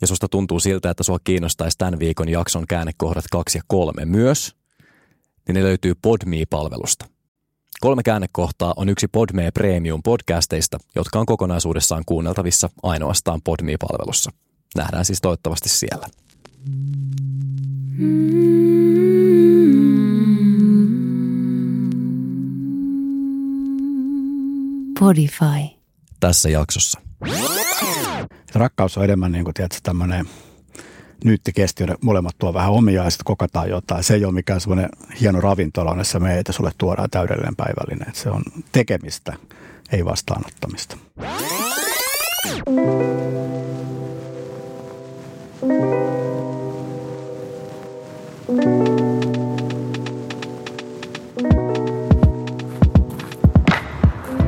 ja 0.00 0.06
susta 0.06 0.28
tuntuu 0.28 0.60
siltä, 0.60 0.90
että 0.90 1.02
sua 1.02 1.18
kiinnostaisi 1.24 1.78
tämän 1.78 1.98
viikon 1.98 2.28
jakson 2.28 2.66
käännekohdat 2.66 3.24
kaksi 3.30 3.58
ja 3.58 3.62
kolme 3.66 4.04
myös, 4.04 4.56
niin 5.48 5.54
ne 5.54 5.62
löytyy 5.62 5.94
Podme-palvelusta. 5.94 7.06
Kolme 7.80 8.02
käännekohtaa 8.02 8.74
on 8.76 8.88
yksi 8.88 9.08
Podme 9.08 9.50
Premium 9.50 10.02
podcasteista, 10.02 10.78
jotka 10.94 11.18
on 11.18 11.26
kokonaisuudessaan 11.26 12.02
kuunneltavissa 12.06 12.70
ainoastaan 12.82 13.42
Podme-palvelussa. 13.42 14.30
Nähdään 14.76 15.04
siis 15.04 15.20
toivottavasti 15.20 15.68
siellä. 15.68 16.08
Podify. 25.00 25.76
Tässä 26.20 26.48
jaksossa. 26.48 27.00
Rakkaus 28.54 28.98
on 28.98 29.04
enemmän 29.04 29.32
niin 29.32 29.44
kuin, 29.44 29.54
tiedätkö, 29.54 29.78
tämmöinen 29.82 30.26
nyyttikesti, 31.24 31.84
molemmat 32.00 32.38
tuo 32.38 32.54
vähän 32.54 32.72
omia 32.72 33.04
ja 33.04 33.10
sitten 33.10 33.24
kokataan 33.24 33.68
jotain. 33.68 34.04
Se 34.04 34.14
ei 34.14 34.24
ole 34.24 34.32
mikään 34.32 34.60
semmoinen 34.60 34.88
hieno 35.20 35.40
ravintola, 35.40 35.94
jossa 35.98 36.20
me 36.20 36.38
että 36.38 36.52
sulle 36.52 36.70
tuodaan 36.78 37.10
täydellinen 37.10 37.56
päivällinen. 37.56 38.14
Se 38.14 38.30
on 38.30 38.42
tekemistä, 38.72 39.32
ei 39.92 40.04
vastaanottamista. 40.04 40.96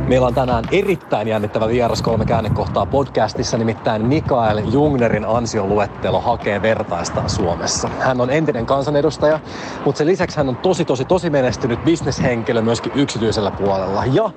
Meillä 0.09 0.27
on 0.27 0.35
tänään 0.35 0.65
erittäin 0.73 1.29
jännittävä 1.29 1.69
vieras 1.69 2.03
kolme 2.03 2.25
käännekohtaa 2.25 2.87
podcastissa, 2.87 3.59
nimittäin 3.59 4.07
Mikael 4.07 4.59
Jungnerin 4.73 5.25
ansioluettelo 5.25 6.21
hakee 6.21 6.63
vertaista 6.63 7.23
Suomessa. 7.27 7.89
Hän 8.01 8.21
on 8.21 8.31
entinen 8.31 8.67
kansanedustaja, 8.67 9.41
mutta 9.85 9.99
sen 9.99 10.07
lisäksi 10.07 10.37
hän 10.37 10.49
on 10.49 10.57
tosi 10.57 10.85
tosi 10.85 11.05
tosi 11.05 11.31
menestynyt 11.31 11.85
bisneshenkilö 11.85 12.63
myöskin 12.63 12.93
yksityisellä 12.95 13.51
puolella. 13.51 14.05
Ja 14.05 14.31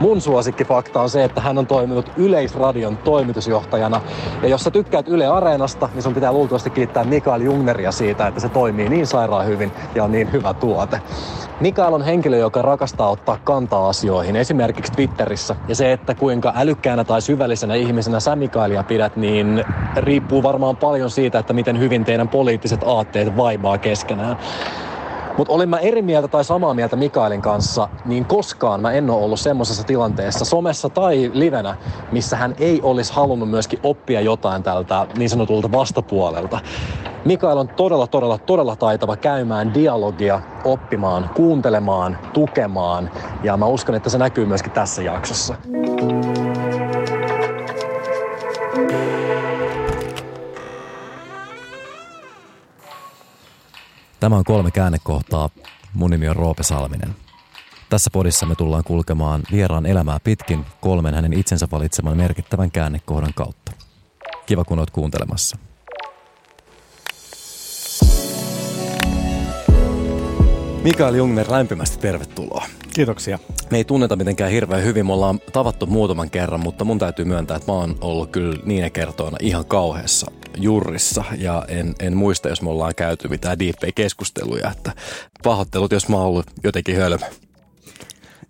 mun 0.00 0.20
suosikkifakta 0.20 1.02
on 1.02 1.10
se, 1.10 1.24
että 1.24 1.40
hän 1.40 1.58
on 1.58 1.66
toiminut 1.66 2.12
Yleisradion 2.16 2.96
toimitusjohtajana. 2.96 4.00
Ja 4.42 4.48
jos 4.48 4.64
sä 4.64 4.70
tykkäät 4.70 5.08
Yle 5.08 5.26
Areenasta, 5.26 5.88
niin 5.94 6.02
sun 6.02 6.14
pitää 6.14 6.32
luultavasti 6.32 6.70
kiittää 6.70 7.04
Mikael 7.04 7.40
Jungneria 7.40 7.92
siitä, 7.92 8.26
että 8.26 8.40
se 8.40 8.48
toimii 8.48 8.88
niin 8.88 9.06
sairaan 9.06 9.46
hyvin 9.46 9.72
ja 9.94 10.04
on 10.04 10.12
niin 10.12 10.32
hyvä 10.32 10.54
tuote. 10.54 11.00
Mikael 11.60 11.92
on 11.94 12.02
henkilö, 12.02 12.36
joka 12.36 12.62
rakastaa 12.62 13.10
ottaa 13.10 13.38
kantaa 13.44 13.88
asioihin, 13.88 14.36
esimerkiksi 14.36 14.92
Twitterissä. 14.92 15.56
Ja 15.68 15.74
se, 15.74 15.92
että 15.92 16.14
kuinka 16.14 16.52
älykkäänä 16.56 17.04
tai 17.04 17.22
syvällisenä 17.22 17.74
ihmisenä 17.74 18.20
sä 18.20 18.36
Mikaelia 18.36 18.84
pidät, 18.84 19.16
niin 19.16 19.64
riippuu 19.96 20.42
varmaan 20.42 20.76
paljon 20.76 21.10
siitä, 21.10 21.38
että 21.38 21.52
miten 21.52 21.78
hyvin 21.78 22.04
teidän 22.04 22.28
poliittiset 22.28 22.80
aatteet 22.84 23.36
vaimaa 23.36 23.78
keskenään. 23.78 24.36
Mutta 25.36 25.52
olin 25.52 25.68
mä 25.68 25.78
eri 25.78 26.02
mieltä 26.02 26.28
tai 26.28 26.44
samaa 26.44 26.74
mieltä 26.74 26.96
Mikaelin 26.96 27.42
kanssa, 27.42 27.88
niin 28.04 28.26
koskaan 28.26 28.80
mä 28.80 28.92
en 28.92 29.10
ole 29.10 29.24
ollut 29.24 29.40
semmoisessa 29.40 29.84
tilanteessa 29.84 30.44
somessa 30.44 30.90
tai 30.90 31.30
livenä, 31.34 31.74
missä 32.12 32.36
hän 32.36 32.54
ei 32.58 32.80
olisi 32.82 33.12
halunnut 33.12 33.50
myöskin 33.50 33.78
oppia 33.82 34.20
jotain 34.20 34.62
tältä 34.62 35.06
niin 35.16 35.30
sanotulta 35.30 35.72
vastapuolelta. 35.72 36.60
Mikael 37.24 37.58
on 37.58 37.68
todella, 37.68 38.06
todella, 38.06 38.38
todella 38.38 38.76
taitava 38.76 39.16
käymään 39.16 39.74
dialogia, 39.74 40.40
oppimaan, 40.64 41.30
kuuntelemaan, 41.34 42.18
tukemaan 42.32 43.10
ja 43.42 43.56
mä 43.56 43.66
uskon, 43.66 43.94
että 43.94 44.10
se 44.10 44.18
näkyy 44.18 44.46
myöskin 44.46 44.72
tässä 44.72 45.02
jaksossa. 45.02 45.54
Tämä 54.26 54.36
on 54.36 54.44
kolme 54.44 54.70
käännekohtaa. 54.70 55.50
Mun 55.94 56.10
nimi 56.10 56.28
on 56.28 56.36
Roope 56.36 56.62
Salminen. 56.62 57.16
Tässä 57.88 58.10
podissa 58.12 58.46
me 58.46 58.54
tullaan 58.54 58.84
kulkemaan 58.84 59.42
vieraan 59.52 59.86
elämää 59.86 60.18
pitkin 60.24 60.64
kolmen 60.80 61.14
hänen 61.14 61.32
itsensä 61.32 61.68
valitseman 61.72 62.16
merkittävän 62.16 62.70
käännekohdan 62.70 63.34
kautta. 63.34 63.72
Kiva 64.46 64.64
kun 64.64 64.78
oot 64.78 64.90
kuuntelemassa. 64.90 65.58
Mikael 70.82 71.14
Jungner, 71.14 71.46
lämpimästi 71.50 71.98
tervetuloa. 71.98 72.64
Kiitoksia. 72.94 73.38
Me 73.70 73.76
ei 73.76 73.84
tunneta 73.84 74.16
mitenkään 74.16 74.50
hirveän 74.50 74.84
hyvin, 74.84 75.06
me 75.06 75.12
ollaan 75.12 75.40
tavattu 75.52 75.86
muutaman 75.86 76.30
kerran, 76.30 76.60
mutta 76.60 76.84
mun 76.84 76.98
täytyy 76.98 77.24
myöntää, 77.24 77.56
että 77.56 77.72
mä 77.72 77.78
oon 77.78 77.98
ollut 78.00 78.30
kyllä 78.30 78.62
niinä 78.64 78.90
kertoina 78.90 79.36
ihan 79.40 79.64
kauheassa 79.64 80.30
jurrissa 80.56 81.24
ja 81.38 81.64
en, 81.68 81.94
en 82.00 82.16
muista, 82.16 82.48
jos 82.48 82.62
me 82.62 82.70
ollaan 82.70 82.94
käyty 82.96 83.28
mitään 83.28 83.58
deepfake-keskusteluja, 83.58 84.70
että 84.70 84.92
pahoittelut, 85.42 85.92
jos 85.92 86.08
mä 86.08 86.16
oon 86.16 86.26
ollut 86.26 86.46
jotenkin 86.64 86.96
hölmö. 86.96 87.26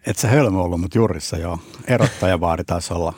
Et 0.07 0.19
sä 0.19 0.29
hölmö 0.29 0.59
ollut, 0.59 0.81
mutta 0.81 0.99
jurrissa 0.99 1.39
joo. 1.39 1.59
Erottaja 1.87 2.41
vaadi 2.41 2.65
taisi 2.65 2.95
olla. 2.95 3.13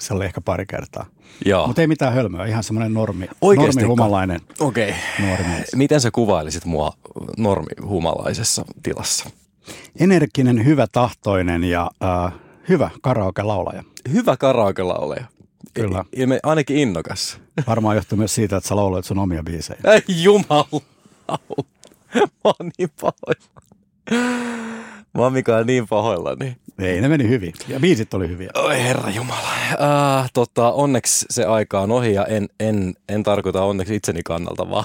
Se 0.00 0.14
oli 0.14 0.24
ehkä 0.24 0.40
pari 0.40 0.66
kertaa. 0.66 1.06
Joo. 1.44 1.66
Mutta 1.66 1.80
ei 1.80 1.86
mitään 1.86 2.12
hölmöä, 2.12 2.46
ihan 2.46 2.62
semmoinen 2.62 2.94
normi, 2.94 3.28
Oikeasti? 3.40 3.80
normihumalainen 3.80 4.40
Okei. 4.60 4.94
mies. 5.18 5.76
Miten 5.76 6.00
sä 6.00 6.10
kuvailisit 6.10 6.64
mua 6.64 6.92
normihumalaisessa 7.36 8.64
tilassa? 8.82 9.30
Energinen, 10.00 10.64
hyvä 10.64 10.86
tahtoinen 10.92 11.64
ja 11.64 11.90
äh, 12.04 12.32
hyvä 12.68 12.90
karaoke-laulaja. 13.00 13.84
Hyvä 14.12 14.36
karaoke-laulaja. 14.36 15.24
Kyllä. 15.74 16.04
Ja 16.16 16.26
me, 16.26 16.40
ainakin 16.42 16.76
innokas. 16.76 17.38
Varmaan 17.66 17.96
johtuu 17.96 18.18
myös 18.18 18.34
siitä, 18.34 18.56
että 18.56 18.68
sä 18.68 18.76
lauloit 18.76 19.04
sun 19.04 19.18
omia 19.18 19.42
biisejä. 19.42 19.80
Ei 19.84 20.02
jumala. 20.22 20.80
Mä 22.14 22.20
oon 22.44 22.70
niin 22.78 22.90
pahoilla. 23.00 23.62
Mä 25.14 25.22
oon 25.22 25.32
Mikael 25.32 25.64
niin 25.64 25.88
pahoillani. 25.88 26.56
Ei, 26.78 27.00
ne 27.00 27.08
meni 27.08 27.28
hyvin. 27.28 27.52
Ja 27.68 27.80
biisit 27.80 28.14
oli 28.14 28.28
hyviä. 28.28 28.50
Oi 28.54 28.78
herra 28.82 29.10
jumala. 29.10 29.48
Äh, 29.70 30.30
tota, 30.34 30.72
onneksi 30.72 31.26
se 31.30 31.44
aika 31.44 31.80
on 31.80 31.90
ohi 31.90 32.12
ja 32.14 32.26
en, 32.26 32.48
en, 32.60 32.94
en 33.08 33.22
tarkoita 33.22 33.62
onneksi 33.62 33.94
itseni 33.94 34.22
kannalta, 34.22 34.70
vaan 34.70 34.84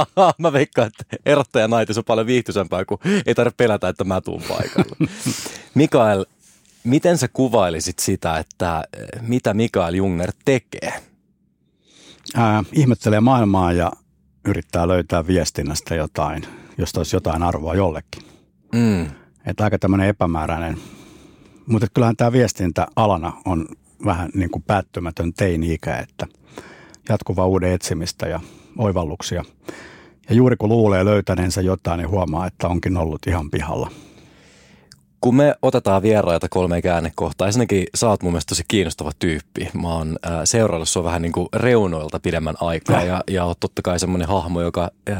mä 0.38 0.52
veikkaan, 0.52 0.88
että 0.88 1.16
erottaja 1.26 1.68
naitis 1.68 1.98
on 1.98 2.04
paljon 2.04 2.26
viihtyisempää, 2.26 2.84
kun 2.84 2.98
ei 3.26 3.34
tarvitse 3.34 3.56
pelätä, 3.56 3.88
että 3.88 4.04
mä 4.04 4.20
tuun 4.20 4.42
paikalle. 4.48 4.96
Mikael, 5.74 6.24
miten 6.86 7.18
sä 7.18 7.28
kuvailisit 7.28 7.98
sitä, 7.98 8.38
että 8.38 8.84
eh, 8.92 9.22
mitä 9.22 9.54
Mikael 9.54 9.94
Jungner 9.94 10.32
tekee? 10.44 10.92
Ää, 12.34 12.64
ihmettelee 12.72 13.20
maailmaa 13.20 13.72
ja 13.72 13.92
yrittää 14.44 14.88
löytää 14.88 15.26
viestinnästä 15.26 15.94
jotain, 15.94 16.42
josta 16.78 17.00
olisi 17.00 17.16
jotain 17.16 17.42
arvoa 17.42 17.74
jollekin. 17.74 18.22
Mm. 18.72 19.06
Että 19.46 19.64
aika 19.64 19.78
tämmöinen 19.78 20.08
epämääräinen. 20.08 20.78
Mutta 21.66 21.86
kyllähän 21.94 22.16
tämä 22.16 22.32
viestintä 22.32 22.86
alana 22.96 23.32
on 23.44 23.68
vähän 24.04 24.30
niin 24.34 24.50
kuin 24.50 24.62
päättymätön 24.62 25.32
teini-ikä, 25.32 25.98
että 25.98 26.26
jatkuvaa 27.08 27.46
uuden 27.46 27.72
etsimistä 27.72 28.28
ja 28.28 28.40
oivalluksia. 28.78 29.44
Ja 30.28 30.34
juuri 30.34 30.56
kun 30.56 30.68
luulee 30.68 31.04
löytäneensä 31.04 31.60
jotain, 31.60 31.98
niin 31.98 32.10
huomaa, 32.10 32.46
että 32.46 32.68
onkin 32.68 32.96
ollut 32.96 33.26
ihan 33.26 33.50
pihalla. 33.50 33.90
Kun 35.20 35.36
me 35.36 35.54
otetaan 35.62 36.02
vieraita 36.02 36.48
kolmeen 36.48 36.82
käännekohtaan, 36.82 37.48
ensinnäkin 37.48 37.86
sä 37.94 38.08
oot 38.08 38.22
mun 38.22 38.32
mielestä 38.32 38.48
tosi 38.48 38.62
kiinnostava 38.68 39.10
tyyppi. 39.18 39.70
Mä 39.74 39.88
oon 39.88 40.16
äh, 40.26 40.32
seuraillut 40.44 40.88
sua 40.88 41.04
vähän 41.04 41.22
niin 41.22 41.32
kuin 41.32 41.48
reunoilta 41.54 42.20
pidemmän 42.20 42.54
aikaa 42.60 43.02
ja, 43.04 43.24
ja 43.30 43.44
oot 43.44 43.60
totta 43.60 43.82
kai 43.82 43.98
semmoinen 43.98 44.28
hahmo, 44.28 44.60
joka 44.60 44.90
äh, 45.10 45.18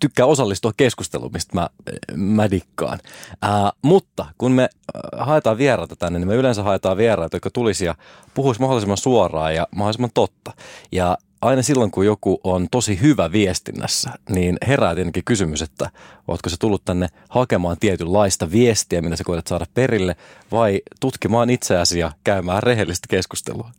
tykkää 0.00 0.26
osallistua 0.26 0.72
keskusteluun, 0.76 1.32
mistä 1.32 1.54
mä, 1.54 1.62
äh, 1.62 2.16
mä 2.16 2.50
dikkaan. 2.50 2.98
Äh, 3.44 3.72
mutta 3.82 4.26
kun 4.38 4.52
me 4.52 4.62
äh, 4.62 5.26
haetaan 5.26 5.58
vieraita 5.58 5.96
tänne, 5.96 6.18
niin 6.18 6.28
me 6.28 6.34
yleensä 6.34 6.62
haetaan 6.62 6.96
vieraita, 6.96 7.36
jotka 7.36 7.50
tulisi 7.50 7.84
ja 7.84 7.94
puhuisi 8.34 8.60
mahdollisimman 8.60 8.96
suoraan 8.96 9.54
ja 9.54 9.66
mahdollisimman 9.74 10.10
totta. 10.14 10.52
Ja 10.92 11.18
aina 11.44 11.62
silloin, 11.62 11.90
kun 11.90 12.06
joku 12.06 12.40
on 12.44 12.68
tosi 12.70 13.00
hyvä 13.00 13.32
viestinnässä, 13.32 14.10
niin 14.28 14.56
herää 14.66 14.94
tietenkin 14.94 15.24
kysymys, 15.24 15.62
että 15.62 15.90
ootko 16.28 16.50
sä 16.50 16.56
tullut 16.60 16.84
tänne 16.84 17.08
hakemaan 17.28 17.76
tietynlaista 17.80 18.50
viestiä, 18.50 19.02
mitä 19.02 19.16
sä 19.16 19.24
koetat 19.24 19.46
saada 19.46 19.66
perille, 19.74 20.16
vai 20.52 20.82
tutkimaan 21.00 21.50
itseäsi 21.50 21.98
ja 21.98 22.12
käymään 22.24 22.62
rehellistä 22.62 23.06
keskustelua? 23.10 23.70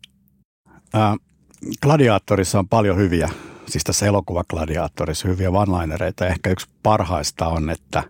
Ää, 0.93 1.15
Gladiaattorissa 1.81 2.59
on 2.59 2.67
paljon 2.67 2.97
hyviä 2.97 3.29
siis 3.69 3.83
tässä 3.83 4.05
elokuvagladiaattorissa 4.05 5.27
hyviä 5.27 5.53
vanlainereita. 5.53 6.27
Ehkä 6.27 6.49
yksi 6.49 6.67
parhaista 6.83 7.47
on, 7.47 7.69
että 7.69 8.03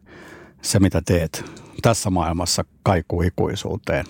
se 0.61 0.79
mitä 0.79 1.01
teet 1.05 1.45
tässä 1.81 2.09
maailmassa 2.09 2.65
kaikuu 2.83 3.21
ikuisuuteen. 3.21 4.05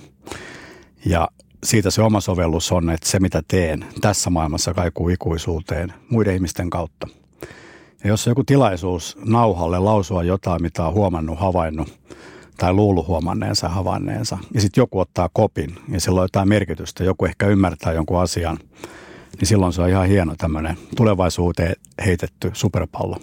Ja 1.06 1.28
siitä 1.66 1.92
se 1.92 2.02
oma 2.02 2.22
sovellus 2.22 2.72
on, 2.72 2.90
että 2.90 3.10
se 3.10 3.20
mitä 3.20 3.42
teen 3.48 3.86
tässä 4.02 4.30
maailmassa 4.30 4.74
kaikuu 4.74 5.10
ikuisuuteen 5.10 5.94
muiden 6.10 6.36
ihmisten 6.36 6.70
kautta. 6.70 7.08
Ja 8.04 8.10
jos 8.10 8.28
on 8.28 8.32
joku 8.32 8.44
tilaisuus 8.44 9.18
nauhalle 9.26 9.80
lausua 9.80 10.24
jotain, 10.24 10.62
mitä 10.62 10.88
on 10.88 10.94
huomannut, 10.94 11.40
havainnut 11.40 12.00
tai 12.58 12.74
luullut 12.74 13.08
huomanneensa, 13.08 13.70
havainneensa, 13.70 14.38
ja 14.54 14.62
sitten 14.62 14.82
joku 14.82 15.00
ottaa 15.00 15.30
kopin 15.34 15.76
ja 15.90 16.00
sillä 16.00 16.20
on 16.20 16.24
jotain 16.24 16.50
merkitystä, 16.50 17.04
joku 17.04 17.26
ehkä 17.26 17.48
ymmärtää 17.48 17.94
jonkun 17.94 18.22
asian, 18.22 18.60
niin 19.40 19.48
silloin 19.48 19.74
se 19.74 19.82
on 19.82 19.90
ihan 19.90 20.08
hieno 20.08 20.36
tämmöinen 20.38 20.78
tulevaisuuteen 20.96 21.76
heitetty 22.06 22.52
superpallo. 22.54 23.18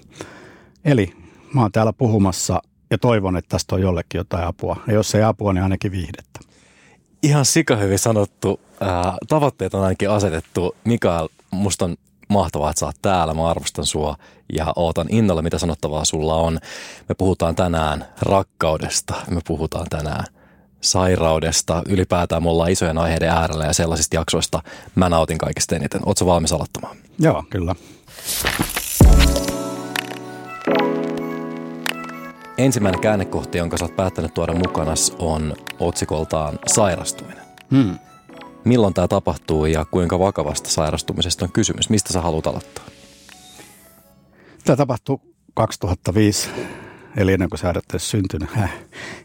Eli 0.85 1.12
mä 1.55 1.61
oon 1.61 1.73
täällä 1.73 1.93
puhumassa 1.93 2.62
ja 2.91 2.99
toivon, 2.99 3.37
että 3.37 3.49
tästä 3.49 3.75
on 3.75 3.81
jollekin 3.81 4.19
jotain 4.19 4.45
apua. 4.45 4.77
Ja 4.87 4.93
jos 4.93 5.15
ei 5.15 5.23
apua, 5.23 5.53
niin 5.53 5.62
ainakin 5.62 5.93
viihdettä. 5.93 6.51
Ihan 7.23 7.45
hyvin 7.81 7.99
sanottu. 7.99 8.61
tavoitteet 9.29 9.75
on 9.75 9.83
ainakin 9.83 10.11
asetettu. 10.11 10.77
Mikael, 10.85 11.29
musta 11.51 11.85
on 11.85 11.97
mahtavaa, 12.29 12.71
että 12.71 12.81
sä 12.81 12.87
oot 12.87 12.97
täällä. 13.03 13.35
Mä 13.35 13.51
arvostan 13.51 13.87
sua 13.87 14.17
ja 14.53 14.73
ootan 14.77 15.07
innolla, 15.11 15.43
mitä 15.43 15.59
sanottavaa 15.59 16.05
sulla 16.05 16.35
on. 16.35 16.59
Me 17.09 17.15
puhutaan 17.15 17.55
tänään 17.55 18.05
rakkaudesta. 18.23 19.15
Me 19.31 19.41
puhutaan 19.47 19.87
tänään 19.91 20.25
sairaudesta. 20.81 21.83
Ylipäätään 21.89 22.43
me 22.43 22.51
ollaan 22.51 22.71
isojen 22.71 22.99
aiheiden 22.99 23.31
äärellä 23.31 23.65
ja 23.65 23.73
sellaisista 23.73 24.17
jaksoista 24.17 24.63
mä 24.95 25.09
nautin 25.09 25.39
kaikista 25.39 25.77
eniten. 25.77 26.01
Ootko 26.07 26.27
valmis 26.27 26.53
aloittamaan? 26.53 26.97
Joo, 27.19 27.45
kyllä. 27.51 27.75
Ensimmäinen 32.58 33.00
käännekohti, 33.00 33.58
jonka 33.58 33.76
sä 33.76 33.84
oot 33.84 33.96
päättänyt 33.96 34.34
tuoda 34.34 34.52
mukana, 34.52 34.94
on 35.19 35.54
otsikoltaan 35.78 36.58
sairastuminen. 36.66 37.43
Hmm. 37.70 37.99
Milloin 38.64 38.94
tämä 38.94 39.08
tapahtuu 39.08 39.66
ja 39.66 39.84
kuinka 39.84 40.19
vakavasta 40.19 40.70
sairastumisesta 40.70 41.44
on 41.44 41.52
kysymys? 41.52 41.90
Mistä 41.90 42.12
sä 42.12 42.20
haluat 42.20 42.46
aloittaa? 42.46 42.84
Tämä 44.64 44.76
tapahtui 44.76 45.19
2005, 45.54 46.50
eli 47.16 47.32
ennen 47.32 47.50
kuin 47.50 47.58
sä 47.58 47.70
edes 47.70 48.10
syntynyt. 48.10 48.50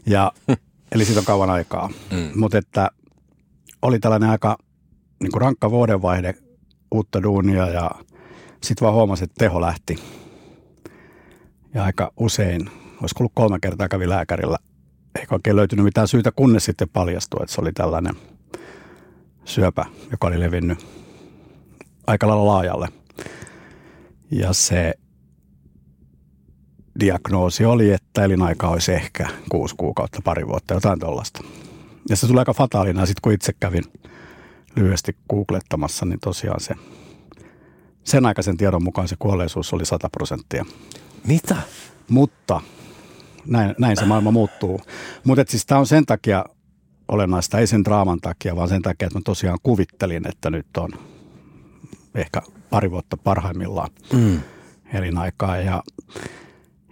Ja, 0.06 0.32
eli 0.92 1.04
siitä 1.04 1.20
on 1.20 1.26
kauan 1.26 1.50
aikaa. 1.50 1.90
Mm. 2.10 2.30
Mutta 2.34 2.58
että 2.58 2.90
oli 3.82 3.98
tällainen 3.98 4.30
aika 4.30 4.56
niin 5.20 5.32
kuin 5.32 5.42
rankka 5.42 5.70
vuodenvaihde, 5.70 6.34
uutta 6.90 7.22
duunia 7.22 7.68
ja 7.68 7.90
sitten 8.62 8.84
vaan 8.84 8.94
huomasin, 8.94 9.24
että 9.24 9.38
teho 9.38 9.60
lähti. 9.60 9.96
Ja 11.74 11.84
aika 11.84 12.12
usein 12.16 12.70
olisi 13.02 13.14
kuullut 13.14 13.32
kolme 13.34 13.58
kertaa 13.60 13.88
kävi 13.88 14.08
lääkärillä. 14.08 14.58
Eikä 15.20 15.34
oikein 15.34 15.56
löytynyt 15.56 15.84
mitään 15.84 16.08
syytä, 16.08 16.32
kunnes 16.36 16.64
sitten 16.64 16.88
paljastui, 16.88 17.42
että 17.42 17.54
se 17.54 17.60
oli 17.60 17.72
tällainen 17.72 18.14
syöpä, 19.44 19.84
joka 20.10 20.26
oli 20.26 20.40
levinnyt 20.40 20.86
aika 22.06 22.28
lailla 22.28 22.46
laajalle. 22.46 22.88
Ja 24.30 24.52
se 24.52 24.94
diagnoosi 27.00 27.64
oli, 27.64 27.92
että 27.92 28.24
elinaika 28.24 28.68
olisi 28.68 28.92
ehkä 28.92 29.28
kuusi 29.48 29.74
kuukautta, 29.76 30.22
pari 30.24 30.46
vuotta, 30.46 30.74
jotain 30.74 30.98
tuollaista. 30.98 31.44
Ja 32.08 32.16
se 32.16 32.26
tuli 32.26 32.38
aika 32.38 32.54
fataalina. 32.54 33.06
Sitten 33.06 33.20
kun 33.22 33.32
itse 33.32 33.52
kävin 33.60 33.84
lyhyesti 34.76 35.16
googlettamassa, 35.30 36.06
niin 36.06 36.20
tosiaan 36.20 36.60
se 36.60 36.74
sen 38.04 38.26
aikaisen 38.26 38.56
tiedon 38.56 38.82
mukaan 38.82 39.08
se 39.08 39.16
kuolleisuus 39.18 39.72
oli 39.72 39.84
100 39.84 40.08
prosenttia. 40.10 40.64
Mitä? 41.26 41.56
Mutta 42.08 42.60
näin, 43.48 43.74
näin 43.78 43.96
se 43.96 44.04
maailma 44.04 44.30
muuttuu. 44.30 44.80
Mutta 45.24 45.44
siis 45.48 45.66
tämä 45.66 45.78
on 45.78 45.86
sen 45.86 46.06
takia 46.06 46.44
olennaista, 47.08 47.58
ei 47.58 47.66
sen 47.66 47.84
draaman 47.84 48.20
takia, 48.20 48.56
vaan 48.56 48.68
sen 48.68 48.82
takia, 48.82 49.06
että 49.06 49.18
mä 49.18 49.22
tosiaan 49.24 49.58
kuvittelin, 49.62 50.28
että 50.28 50.50
nyt 50.50 50.76
on 50.76 50.90
ehkä 52.14 52.42
pari 52.70 52.90
vuotta 52.90 53.16
parhaimmillaan 53.16 53.90
mm. 54.12 54.40
elinaikaa. 54.94 55.56
Ja, 55.56 55.82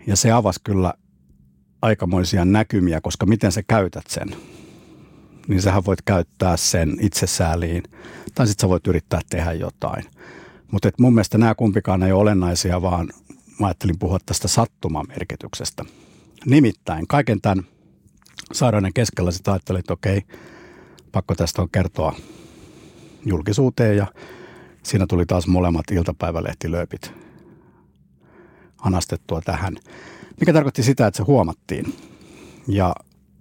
ja 0.07 0.17
se 0.17 0.33
avasi 0.33 0.61
kyllä 0.65 0.95
aikamoisia 1.83 2.45
näkymiä, 2.45 3.01
koska 3.01 3.27
miten 3.27 3.53
sä 3.53 3.63
käytät 3.69 4.07
sen, 4.09 4.37
niin 5.49 5.63
sähän 5.63 5.85
voit 5.85 6.03
käyttää 6.03 6.57
sen 6.57 6.97
itsesääliin, 7.01 7.83
tai 8.35 8.47
sitten 8.47 8.63
sä 8.63 8.69
voit 8.69 8.87
yrittää 8.87 9.21
tehdä 9.31 9.53
jotain. 9.53 10.05
Mutta 10.73 10.91
mun 11.01 11.15
mielestä 11.15 11.39
nämä 11.39 11.55
kumpikaan 11.55 12.03
ei 12.03 12.13
ole 12.13 12.21
olennaisia, 12.21 12.83
vaan 12.83 13.09
mä 13.61 13.67
ajattelin 13.67 13.99
puhua 13.99 14.19
tästä 14.27 14.49
sattuman 14.49 15.07
merkityksestä– 15.09 15.85
Nimittäin 16.45 17.07
kaiken 17.07 17.41
tämän 17.41 17.65
sairauden 18.53 18.93
keskellä 18.95 19.31
sitten 19.31 19.53
ajattelin, 19.53 19.81
että 19.81 19.93
okei, 19.93 20.23
pakko 21.13 21.35
tästä 21.35 21.63
on 21.63 21.69
kertoa 21.73 22.15
julkisuuteen 23.25 23.97
ja 23.97 24.07
siinä 24.83 25.07
tuli 25.07 25.27
taas 25.27 25.47
molemmat 25.47 25.91
iltapäivälehtilööpit 25.91 27.13
anastettua 28.83 29.41
tähän, 29.41 29.77
mikä 30.41 30.53
tarkoitti 30.53 30.83
sitä, 30.83 31.07
että 31.07 31.17
se 31.17 31.23
huomattiin. 31.23 31.95
Ja 32.69 32.95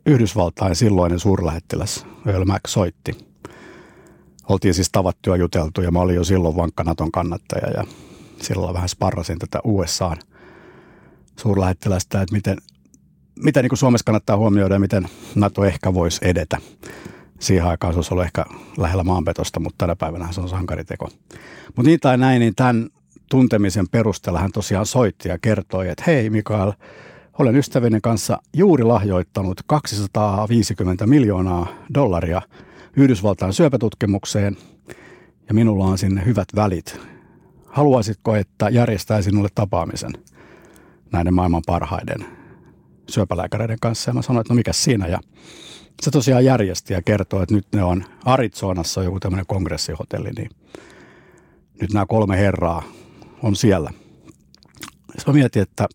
Yhdysvaltain 0.06 0.76
silloinen 0.76 1.20
suurlähettiläs 1.20 2.06
Earl 2.26 2.46
Mac 2.46 2.62
soitti. 2.68 3.18
Oltiin 4.50 4.74
siis 4.74 4.90
tavattu 4.92 5.30
ja 5.30 5.36
juteltu 5.36 5.82
ja 5.82 5.92
mä 5.92 6.00
olin 6.00 6.16
jo 6.16 6.24
silloin 6.24 6.56
vankka 6.56 6.84
Naton 6.84 7.12
kannattaja 7.12 7.70
ja 7.70 7.84
silloin 8.42 8.74
vähän 8.74 8.90
sparrasin 8.90 9.40
tätä 9.40 9.60
USAn 9.64 10.18
suurlähettilästä, 11.40 12.22
että 12.22 12.36
miten 12.36 12.58
mitä 13.44 13.62
niin 13.62 13.70
kuin 13.70 13.78
Suomessa 13.78 14.06
kannattaa 14.06 14.38
huomioida 14.38 14.76
ja 14.76 14.80
miten 14.80 15.08
NATO 15.36 15.66
ehkä 15.66 15.94
voisi 15.94 16.20
edetä. 16.22 16.58
Siihen 17.40 17.66
aikaan 17.66 17.94
se 17.94 17.98
olisi 17.98 18.14
ollut 18.14 18.26
ehkä 18.26 18.46
lähellä 18.78 19.04
maanpetosta, 19.04 19.60
mutta 19.60 19.78
tänä 19.78 19.96
päivänä 19.96 20.32
se 20.32 20.42
on 20.42 20.50
sankariteko. 20.50 21.10
Mutta 21.76 21.90
niin 21.90 22.00
tai 22.00 22.18
näin, 22.18 22.40
niin 22.40 22.56
tämän 22.56 22.90
tuntemisen 23.30 23.90
perusteella 23.90 24.40
hän 24.40 24.52
tosiaan 24.52 24.86
soitti 24.86 25.30
ja 25.30 25.38
kertoi, 25.42 25.90
että 25.90 26.04
hei 26.08 26.30
Mikael, 26.30 26.74
olen 27.40 27.56
ystävinen 27.56 28.02
kanssa 28.02 28.42
juuri 28.54 28.84
lahjoittanut 28.84 29.62
250 29.68 31.08
miljoonaa 31.08 31.68
dollaria 31.94 32.42
Yhdysvaltain 32.98 33.54
syöpätutkimukseen 33.54 34.58
ja 35.48 35.54
minulla 35.54 35.86
on 35.86 35.98
sinne 35.98 36.26
hyvät 36.26 36.48
välit. 36.56 37.00
Haluaisitko, 37.66 38.36
että 38.36 38.70
järjestäisin 38.70 39.32
sinulle 39.32 39.50
tapaamisen 39.56 40.12
näiden 41.12 41.34
maailman 41.34 41.62
parhaiden 41.66 42.26
syöpälääkäreiden 43.10 43.78
kanssa 43.82 44.10
ja 44.10 44.14
mä 44.14 44.22
sanoin, 44.22 44.42
että 44.42 44.54
no 44.54 44.56
mikä 44.56 44.74
siinä 44.74 45.08
ja 45.08 45.20
se 46.02 46.12
tosiaan 46.12 46.46
järjesti 46.46 46.94
ja 46.94 47.02
kertoi, 47.02 47.44
että 47.44 47.56
nyt 47.56 47.68
ne 47.74 47.84
on 47.84 48.06
Arizonassa 48.26 49.04
joku 49.04 49.20
tämmöinen 49.20 49.46
kongressihotelli, 49.46 50.30
niin 50.38 50.50
nyt 51.82 51.94
nämä 51.94 52.06
kolme 52.06 52.38
herraa 52.38 52.84
on 53.44 53.56
siellä. 53.56 53.92
Sitten 55.18 55.34
mä 55.34 55.34
mietin, 55.34 55.62
että 55.62 55.88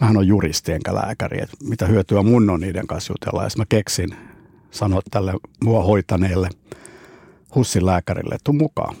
mähän 0.00 0.16
on 0.16 0.26
juristi 0.26 0.72
enkä 0.72 0.94
lääkäri, 0.94 1.42
että 1.42 1.56
mitä 1.64 1.86
hyötyä 1.86 2.22
mun 2.22 2.50
on 2.50 2.60
niiden 2.60 2.86
kanssa 2.86 3.12
jutella. 3.12 3.42
Ja 3.42 3.48
mä 3.56 3.64
keksin 3.68 4.16
sanoa 4.70 5.00
tälle 5.10 5.32
mua 5.64 5.82
hoitaneelle 5.82 6.48
Hussin 7.54 7.86
lääkärille, 7.86 8.34
että 8.34 8.44
tuu 8.44 8.54
mukaan. 8.54 8.96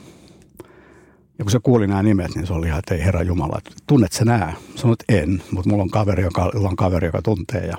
Ja 1.40 1.44
kun 1.44 1.50
se 1.50 1.58
kuuli 1.62 1.86
nämä 1.86 2.02
nimet, 2.02 2.34
niin 2.34 2.46
se 2.46 2.52
oli 2.52 2.66
ihan, 2.66 2.78
että 2.78 2.94
ei 2.94 3.04
herra 3.04 3.22
Jumala, 3.22 3.60
tunnet 3.86 4.12
sä 4.12 4.24
nää? 4.24 4.54
Sanoin, 4.76 4.96
että 5.00 5.22
en, 5.22 5.42
mutta 5.50 5.70
mulla 5.70 5.82
on 5.82 5.90
kaveri, 5.90 6.22
joka, 6.22 6.50
on 6.54 6.76
kaveri, 6.76 7.06
joka 7.06 7.22
tuntee. 7.22 7.66
Ja 7.66 7.76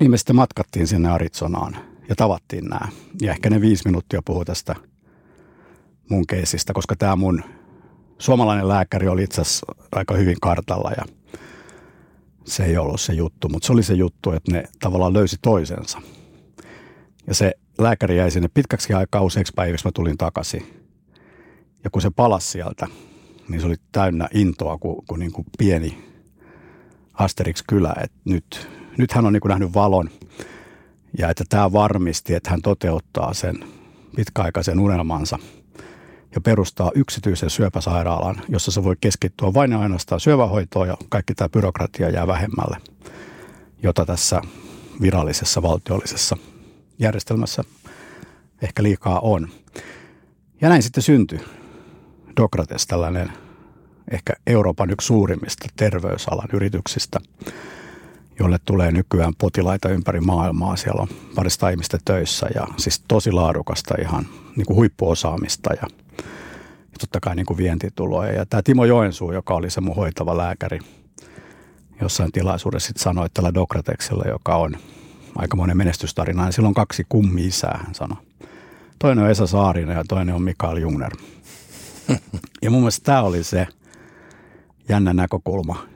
niin 0.00 0.10
me 0.10 0.16
sitten 0.16 0.36
matkattiin 0.36 0.86
sinne 0.86 1.10
Arizonaan 1.10 1.76
ja 2.08 2.16
tavattiin 2.16 2.64
nämä. 2.64 2.88
Ja 3.22 3.32
ehkä 3.32 3.50
ne 3.50 3.60
viisi 3.60 3.82
minuuttia 3.84 4.22
puhui 4.24 4.44
tästä 4.44 4.74
mun 6.10 6.26
keisistä, 6.26 6.72
koska 6.72 6.96
tämä 6.96 7.16
mun 7.16 7.42
suomalainen 8.18 8.68
lääkäri 8.68 9.08
oli 9.08 9.22
itse 9.22 9.40
asiassa 9.40 9.66
aika 9.92 10.14
hyvin 10.14 10.36
kartalla 10.42 10.90
ja 10.96 11.04
se 12.44 12.64
ei 12.64 12.76
ollut 12.76 13.00
se 13.00 13.12
juttu, 13.12 13.48
mutta 13.48 13.66
se 13.66 13.72
oli 13.72 13.82
se 13.82 13.94
juttu, 13.94 14.32
että 14.32 14.52
ne 14.52 14.64
tavallaan 14.80 15.12
löysi 15.12 15.36
toisensa. 15.42 16.00
Ja 17.26 17.34
se 17.34 17.52
lääkäri 17.78 18.16
jäi 18.16 18.30
sinne 18.30 18.48
pitkäksi 18.54 18.92
aikaa 18.92 19.22
useiksi 19.22 19.52
päiviksi, 19.56 19.86
mä 19.86 19.92
tulin 19.94 20.18
takaisin 20.18 20.83
ja 21.84 21.90
kun 21.90 22.02
se 22.02 22.10
palasi 22.10 22.48
sieltä, 22.48 22.86
niin 23.48 23.60
se 23.60 23.66
oli 23.66 23.76
täynnä 23.92 24.28
intoa 24.34 24.78
kuin, 24.78 24.96
kuin, 25.06 25.18
niin 25.18 25.32
kuin 25.32 25.46
pieni 25.58 26.04
Asterix-kylä. 27.14 27.94
Et 28.04 28.12
nyt, 28.24 28.68
nyt 28.98 29.12
hän 29.12 29.26
on 29.26 29.32
niin 29.32 29.40
kuin 29.40 29.50
nähnyt 29.50 29.74
valon 29.74 30.10
ja 31.18 31.30
että 31.30 31.44
tämä 31.48 31.72
varmisti, 31.72 32.34
että 32.34 32.50
hän 32.50 32.62
toteuttaa 32.62 33.34
sen 33.34 33.64
pitkäaikaisen 34.16 34.80
unelmansa 34.80 35.38
ja 36.34 36.40
perustaa 36.40 36.90
yksityisen 36.94 37.50
syöpäsairaalan, 37.50 38.40
jossa 38.48 38.70
se 38.70 38.84
voi 38.84 38.96
keskittyä 39.00 39.54
vain 39.54 39.72
ja 39.72 39.80
ainoastaan 39.80 40.20
syövähoitoon 40.20 40.88
ja 40.88 40.96
kaikki 41.08 41.34
tämä 41.34 41.48
byrokratia 41.48 42.10
jää 42.10 42.26
vähemmälle, 42.26 42.76
jota 43.82 44.06
tässä 44.06 44.42
virallisessa 45.00 45.62
valtiollisessa 45.62 46.36
järjestelmässä 46.98 47.64
ehkä 48.62 48.82
liikaa 48.82 49.20
on. 49.20 49.48
Ja 50.60 50.68
näin 50.68 50.82
sitten 50.82 51.02
syntyi 51.02 51.40
Dokrates, 52.36 52.86
tällainen 52.86 53.32
ehkä 54.10 54.32
Euroopan 54.46 54.90
yksi 54.90 55.06
suurimmista 55.06 55.68
terveysalan 55.76 56.48
yrityksistä, 56.52 57.20
jolle 58.38 58.58
tulee 58.64 58.92
nykyään 58.92 59.32
potilaita 59.38 59.88
ympäri 59.88 60.20
maailmaa. 60.20 60.76
Siellä 60.76 61.02
on 61.02 61.08
parista 61.34 61.68
ihmistä 61.68 61.98
töissä 62.04 62.46
ja 62.54 62.66
siis 62.76 63.04
tosi 63.08 63.32
laadukasta 63.32 63.94
ihan 64.00 64.26
niin 64.56 64.66
kuin 64.66 64.76
huippuosaamista 64.76 65.72
ja, 65.72 65.86
ja 66.92 66.98
totta 67.00 67.20
kai 67.20 67.36
niin 67.36 67.46
kuin 67.46 67.56
vientituloja. 67.56 68.32
Ja 68.32 68.46
tämä 68.46 68.62
Timo 68.62 68.84
Joensuu, 68.84 69.32
joka 69.32 69.54
oli 69.54 69.70
se 69.70 69.80
mun 69.80 69.96
hoitava 69.96 70.36
lääkäri, 70.36 70.78
jossain 72.00 72.32
tilaisuudessa 72.32 72.86
sitten 72.86 73.02
sanoi 73.02 73.28
tällä 73.34 73.54
Dokratexilla, 73.54 74.24
joka 74.28 74.56
on 74.56 74.76
aikamoinen 75.36 75.76
menestystarina, 75.76 76.44
niin 76.44 76.52
sillä 76.52 76.68
on 76.68 76.74
kaksi 76.74 77.06
kummi-isää, 77.08 77.80
hän 77.84 77.94
sanoi. 77.94 78.18
Toinen 78.98 79.24
on 79.24 79.30
Esa 79.30 79.46
Saarinen 79.46 79.96
ja 79.96 80.04
toinen 80.08 80.34
on 80.34 80.42
Mikael 80.42 80.76
Jungner. 80.76 81.12
Ja 82.62 82.70
mun 82.70 82.80
mielestä 82.80 83.04
tämä 83.04 83.22
oli 83.22 83.44
se 83.44 83.66
jännä 84.88 85.12
näkökulma, 85.12 85.86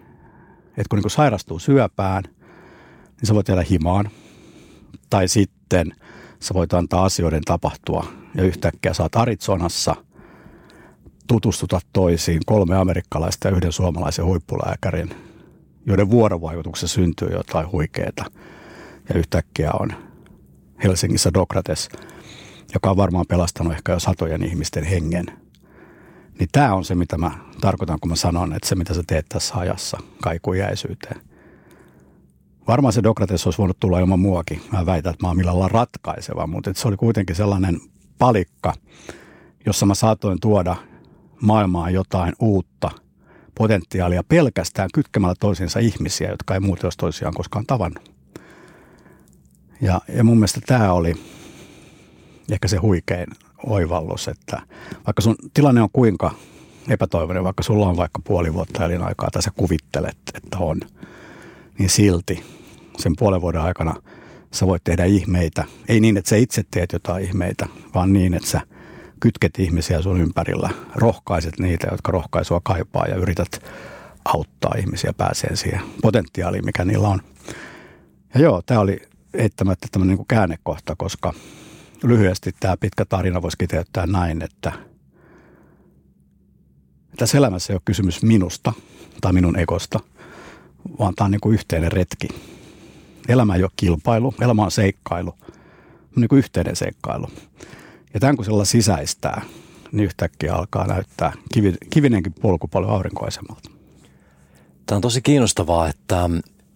että 0.66 0.86
kun 0.90 0.98
niin 0.98 1.10
sairastuu 1.10 1.58
syöpään, 1.58 2.24
niin 2.24 3.26
sä 3.26 3.34
voit 3.34 3.48
jäädä 3.48 3.64
himaan. 3.70 4.10
Tai 5.10 5.28
sitten 5.28 5.94
sä 6.40 6.54
voit 6.54 6.74
antaa 6.74 7.04
asioiden 7.04 7.42
tapahtua 7.44 8.06
ja 8.34 8.44
yhtäkkiä 8.44 8.94
saat 8.94 9.16
Arizonassa, 9.16 9.96
tutustuta 11.26 11.80
toisiin, 11.92 12.40
kolme 12.46 12.76
amerikkalaista 12.76 13.48
ja 13.48 13.56
yhden 13.56 13.72
suomalaisen 13.72 14.24
huippulääkärin, 14.24 15.10
joiden 15.86 16.10
vuorovaikutuksessa 16.10 16.94
syntyy 16.94 17.28
jotain 17.28 17.72
huikeaa. 17.72 18.26
Ja 19.08 19.14
yhtäkkiä 19.14 19.70
on 19.80 19.92
Helsingissä 20.84 21.30
Dokrates, 21.34 21.88
joka 22.74 22.90
on 22.90 22.96
varmaan 22.96 23.26
pelastanut 23.28 23.72
ehkä 23.72 23.92
jo 23.92 24.00
satojen 24.00 24.44
ihmisten 24.44 24.84
hengen– 24.84 25.26
niin 26.38 26.48
tämä 26.52 26.74
on 26.74 26.84
se, 26.84 26.94
mitä 26.94 27.18
mä 27.18 27.30
tarkoitan, 27.60 28.00
kun 28.00 28.08
mä 28.08 28.16
sanon, 28.16 28.52
että 28.52 28.68
se, 28.68 28.74
mitä 28.74 28.94
sä 28.94 29.02
teet 29.06 29.26
tässä 29.28 29.54
ajassa, 29.54 29.98
kaikuu 30.22 30.54
jäisyyteen. 30.54 31.20
Varmaan 32.68 32.92
se 32.92 33.02
Dokrates 33.02 33.46
olisi 33.46 33.58
voinut 33.58 33.80
tulla 33.80 33.98
ilman 33.98 34.20
muakin. 34.20 34.62
Mä 34.72 34.86
väitän, 34.86 35.12
että 35.12 35.24
mä 35.24 35.28
oon 35.28 35.36
millään 35.36 35.70
ratkaiseva, 35.70 36.46
mutta 36.46 36.70
se 36.74 36.88
oli 36.88 36.96
kuitenkin 36.96 37.36
sellainen 37.36 37.80
palikka, 38.18 38.72
jossa 39.66 39.86
mä 39.86 39.94
saatoin 39.94 40.40
tuoda 40.40 40.76
maailmaan 41.40 41.94
jotain 41.94 42.32
uutta 42.40 42.90
potentiaalia 43.54 44.22
pelkästään 44.24 44.88
kytkemällä 44.94 45.34
toisiinsa 45.40 45.78
ihmisiä, 45.78 46.30
jotka 46.30 46.54
ei 46.54 46.60
muuten 46.60 46.86
olisi 46.86 46.98
toisiaan 46.98 47.34
koskaan 47.34 47.66
tavannut. 47.66 48.12
Ja, 49.80 50.00
ja 50.08 50.24
mun 50.24 50.36
mielestä 50.36 50.60
tämä 50.66 50.92
oli 50.92 51.14
ehkä 52.50 52.68
se 52.68 52.76
huikein 52.76 53.28
oivallus, 53.66 54.28
että 54.28 54.62
vaikka 55.06 55.22
sun 55.22 55.36
tilanne 55.54 55.82
on 55.82 55.88
kuinka 55.92 56.30
epätoivoinen, 56.88 57.44
vaikka 57.44 57.62
sulla 57.62 57.88
on 57.88 57.96
vaikka 57.96 58.20
puoli 58.24 58.54
vuotta 58.54 58.84
elinaikaa 58.84 59.30
tai 59.30 59.42
sä 59.42 59.50
kuvittelet, 59.56 60.18
että 60.34 60.58
on, 60.58 60.80
niin 61.78 61.90
silti 61.90 62.44
sen 62.98 63.12
puolen 63.18 63.40
vuoden 63.40 63.60
aikana 63.60 63.94
sä 64.52 64.66
voit 64.66 64.84
tehdä 64.84 65.04
ihmeitä. 65.04 65.64
Ei 65.88 66.00
niin, 66.00 66.16
että 66.16 66.28
sä 66.28 66.36
itse 66.36 66.64
teet 66.70 66.92
jotain 66.92 67.24
ihmeitä, 67.24 67.66
vaan 67.94 68.12
niin, 68.12 68.34
että 68.34 68.48
sä 68.48 68.60
kytket 69.20 69.58
ihmisiä 69.58 70.02
sun 70.02 70.20
ympärillä, 70.20 70.70
rohkaiset 70.94 71.58
niitä, 71.58 71.88
jotka 71.90 72.12
rohkaisua 72.12 72.60
kaipaa 72.64 73.06
ja 73.06 73.16
yrität 73.16 73.64
auttaa 74.24 74.74
ihmisiä 74.78 75.12
pääseen 75.12 75.56
siihen 75.56 75.80
potentiaaliin, 76.02 76.64
mikä 76.64 76.84
niillä 76.84 77.08
on. 77.08 77.20
Ja 78.34 78.40
joo, 78.40 78.62
tämä 78.66 78.80
oli 78.80 79.00
eittämättä 79.34 79.86
tämmöinen 79.92 80.16
niin 80.16 80.26
käännekohta, 80.28 80.96
koska– 80.96 81.32
lyhyesti 82.02 82.54
tämä 82.60 82.76
pitkä 82.76 83.04
tarina 83.04 83.42
voisi 83.42 83.58
kiteyttää 83.58 84.06
näin, 84.06 84.42
että 84.42 84.72
tässä 87.16 87.38
elämässä 87.38 87.72
ei 87.72 87.74
ole 87.74 87.82
kysymys 87.84 88.22
minusta 88.22 88.72
tai 89.20 89.32
minun 89.32 89.58
ekosta, 89.58 90.00
vaan 90.98 91.14
tämä 91.14 91.26
on 91.26 91.30
niin 91.30 91.40
kuin 91.40 91.54
yhteinen 91.54 91.92
retki. 91.92 92.28
Elämä 93.28 93.54
ei 93.54 93.62
ole 93.62 93.70
kilpailu, 93.76 94.34
elämä 94.40 94.62
on 94.62 94.70
seikkailu, 94.70 95.34
niin 96.16 96.28
kuin 96.28 96.38
yhteinen 96.38 96.76
seikkailu. 96.76 97.26
Ja 98.14 98.20
tämän 98.20 98.36
kun 98.36 98.44
sillä 98.44 98.64
sisäistää, 98.64 99.42
niin 99.92 100.04
yhtäkkiä 100.04 100.54
alkaa 100.54 100.86
näyttää 100.86 101.32
kivi, 101.52 101.74
kivinenkin 101.90 102.32
polku 102.32 102.68
paljon 102.68 102.90
aurinkoisemmalta. 102.90 103.70
Tämä 104.86 104.96
on 104.96 105.02
tosi 105.02 105.22
kiinnostavaa, 105.22 105.88
että 105.88 106.30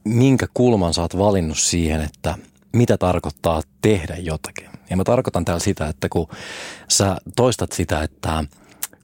minkä 0.04 0.46
kulman 0.54 0.94
sä 0.94 1.02
oot 1.02 1.18
valinnut 1.18 1.58
siihen, 1.58 2.00
että 2.00 2.38
mitä 2.72 2.98
tarkoittaa 2.98 3.62
tehdä 3.82 4.16
jotakin. 4.16 4.71
Ja 4.90 4.96
mä 4.96 5.04
tarkoitan 5.04 5.44
täällä 5.44 5.60
sitä, 5.60 5.88
että 5.88 6.08
kun 6.08 6.28
sä 6.88 7.16
toistat 7.36 7.72
sitä, 7.72 8.02
että 8.02 8.44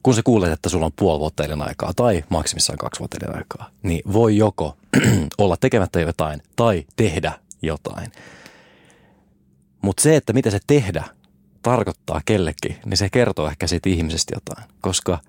kun 0.03 0.13
sä 0.13 0.21
kuulet, 0.23 0.51
että 0.51 0.69
sulla 0.69 0.85
on 0.85 0.91
puoli 0.95 1.19
vuotta 1.19 1.43
aikaa 1.59 1.93
tai 1.95 2.23
maksimissaan 2.29 2.77
kaksi 2.77 2.99
vuotta 2.99 3.17
aikaa, 3.37 3.69
niin 3.83 4.01
voi 4.13 4.37
joko 4.37 4.77
olla 5.37 5.57
tekemättä 5.57 5.99
jotain 5.99 6.41
tai 6.55 6.85
tehdä 6.95 7.31
jotain. 7.61 8.11
Mutta 9.81 10.03
se, 10.03 10.15
että 10.15 10.33
mitä 10.33 10.51
se 10.51 10.59
tehdä 10.67 11.03
tarkoittaa 11.61 12.21
kellekin, 12.25 12.77
niin 12.85 12.97
se 12.97 13.09
kertoo 13.09 13.47
ehkä 13.47 13.67
siitä 13.67 13.89
ihmisestä 13.89 14.35
jotain. 14.35 14.69
Koska 14.81 15.19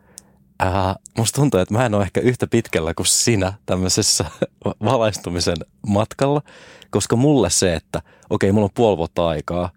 ää, 0.58 0.96
musta 1.18 1.36
tuntuu, 1.36 1.60
että 1.60 1.74
mä 1.74 1.86
en 1.86 1.94
ole 1.94 2.02
ehkä 2.02 2.20
yhtä 2.20 2.46
pitkällä 2.46 2.94
kuin 2.94 3.06
sinä 3.06 3.52
tämmöisessä 3.66 4.24
valaistumisen 4.84 5.56
matkalla. 5.86 6.42
Koska 6.90 7.16
mulle 7.16 7.50
se, 7.50 7.74
että 7.74 8.02
okei, 8.30 8.52
mulla 8.52 8.64
on 8.64 8.70
puoli 8.74 8.96
vuotta 8.96 9.28
aikaa 9.28 9.70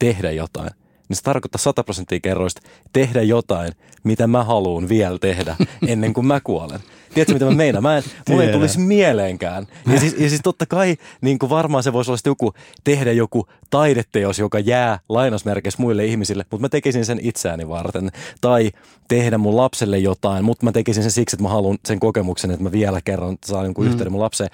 tehdä 0.00 0.30
jotain, 0.30 0.70
niin 1.08 1.16
se 1.16 1.22
tarkoittaa 1.22 1.58
100 1.58 1.84
prosenttia 1.84 2.20
kerroista 2.20 2.62
tehdä 2.92 3.22
jotain, 3.22 3.72
mitä 4.04 4.26
mä 4.26 4.44
haluan 4.44 4.88
vielä 4.88 5.18
tehdä 5.18 5.56
ennen 5.86 6.14
kuin 6.14 6.26
mä 6.26 6.40
kuolen. 6.40 6.80
Tiedätkö, 7.14 7.32
mitä 7.32 7.44
mä 7.44 7.50
meinaan? 7.50 7.82
Mä 7.82 7.96
en, 7.96 8.02
mulla 8.28 8.44
ei 8.44 8.52
tulisi 8.52 8.78
mieleenkään. 8.78 9.66
Ja 9.92 10.00
siis, 10.00 10.12
ja 10.18 10.28
siis 10.28 10.40
totta 10.44 10.66
kai 10.66 10.96
niin 11.20 11.38
kuin 11.38 11.50
varmaan 11.50 11.82
se 11.82 11.92
voisi 11.92 12.10
olla 12.10 12.20
joku 12.26 12.52
tehdä 12.84 13.12
joku 13.12 13.46
taideteos, 13.70 14.38
joka 14.38 14.58
jää 14.58 14.98
lainausmerkeissä 15.08 15.82
muille 15.82 16.04
ihmisille, 16.04 16.44
mutta 16.50 16.62
mä 16.62 16.68
tekisin 16.68 17.04
sen 17.04 17.18
itseäni 17.22 17.68
varten. 17.68 18.10
Tai 18.40 18.70
tehdä 19.08 19.38
mun 19.38 19.56
lapselle 19.56 19.98
jotain, 19.98 20.44
mutta 20.44 20.64
mä 20.64 20.72
tekisin 20.72 21.02
sen 21.02 21.12
siksi, 21.12 21.36
että 21.36 21.42
mä 21.42 21.48
haluan 21.48 21.78
sen 21.84 22.00
kokemuksen, 22.00 22.50
että 22.50 22.62
mä 22.62 22.72
vielä 22.72 23.00
kerran 23.00 23.38
saan 23.44 23.64
jonkun 23.64 23.84
mm. 23.84 23.90
yhteyden 23.90 24.12
mun 24.12 24.20
lapseen 24.20 24.50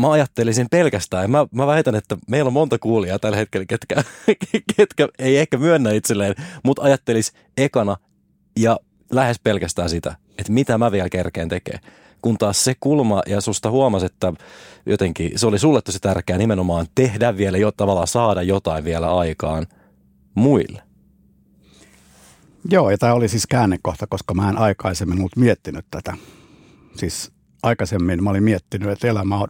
mä 0.00 0.10
ajattelisin 0.10 0.66
pelkästään, 0.70 1.30
mä, 1.30 1.46
mä 1.52 1.66
väitän, 1.66 1.94
että 1.94 2.16
meillä 2.28 2.48
on 2.48 2.52
monta 2.52 2.78
kuulijaa 2.78 3.18
tällä 3.18 3.36
hetkellä, 3.36 3.66
ketkä, 3.66 4.02
ketkä 4.76 5.08
ei 5.18 5.38
ehkä 5.38 5.58
myönnä 5.58 5.90
itselleen, 5.90 6.34
mutta 6.64 6.82
ajattelis 6.82 7.32
ekana 7.56 7.96
ja 8.58 8.78
lähes 9.10 9.40
pelkästään 9.42 9.90
sitä, 9.90 10.16
että 10.38 10.52
mitä 10.52 10.78
mä 10.78 10.92
vielä 10.92 11.08
kerkeen 11.08 11.48
tekee. 11.48 11.78
Kun 12.22 12.38
taas 12.38 12.64
se 12.64 12.74
kulma, 12.80 13.22
ja 13.26 13.40
susta 13.40 13.70
huomasi, 13.70 14.06
että 14.06 14.32
jotenkin 14.86 15.38
se 15.38 15.46
oli 15.46 15.58
sulle 15.58 15.82
tosi 15.82 16.00
tärkeää 16.00 16.38
nimenomaan 16.38 16.86
tehdä 16.94 17.36
vielä, 17.36 17.58
jo 17.58 17.72
tavallaan 17.72 18.06
saada 18.06 18.42
jotain 18.42 18.84
vielä 18.84 19.16
aikaan 19.16 19.66
muille. 20.34 20.82
Joo, 22.70 22.90
ja 22.90 22.98
tämä 22.98 23.14
oli 23.14 23.28
siis 23.28 23.46
käännekohta, 23.46 24.06
koska 24.06 24.34
mä 24.34 24.48
en 24.48 24.58
aikaisemmin 24.58 25.18
ollut 25.18 25.36
miettinyt 25.36 25.86
tätä. 25.90 26.16
Siis 26.96 27.32
aikaisemmin 27.62 28.24
mä 28.24 28.30
olin 28.30 28.42
miettinyt, 28.42 28.90
että 28.90 29.08
elämä 29.08 29.36
on 29.38 29.48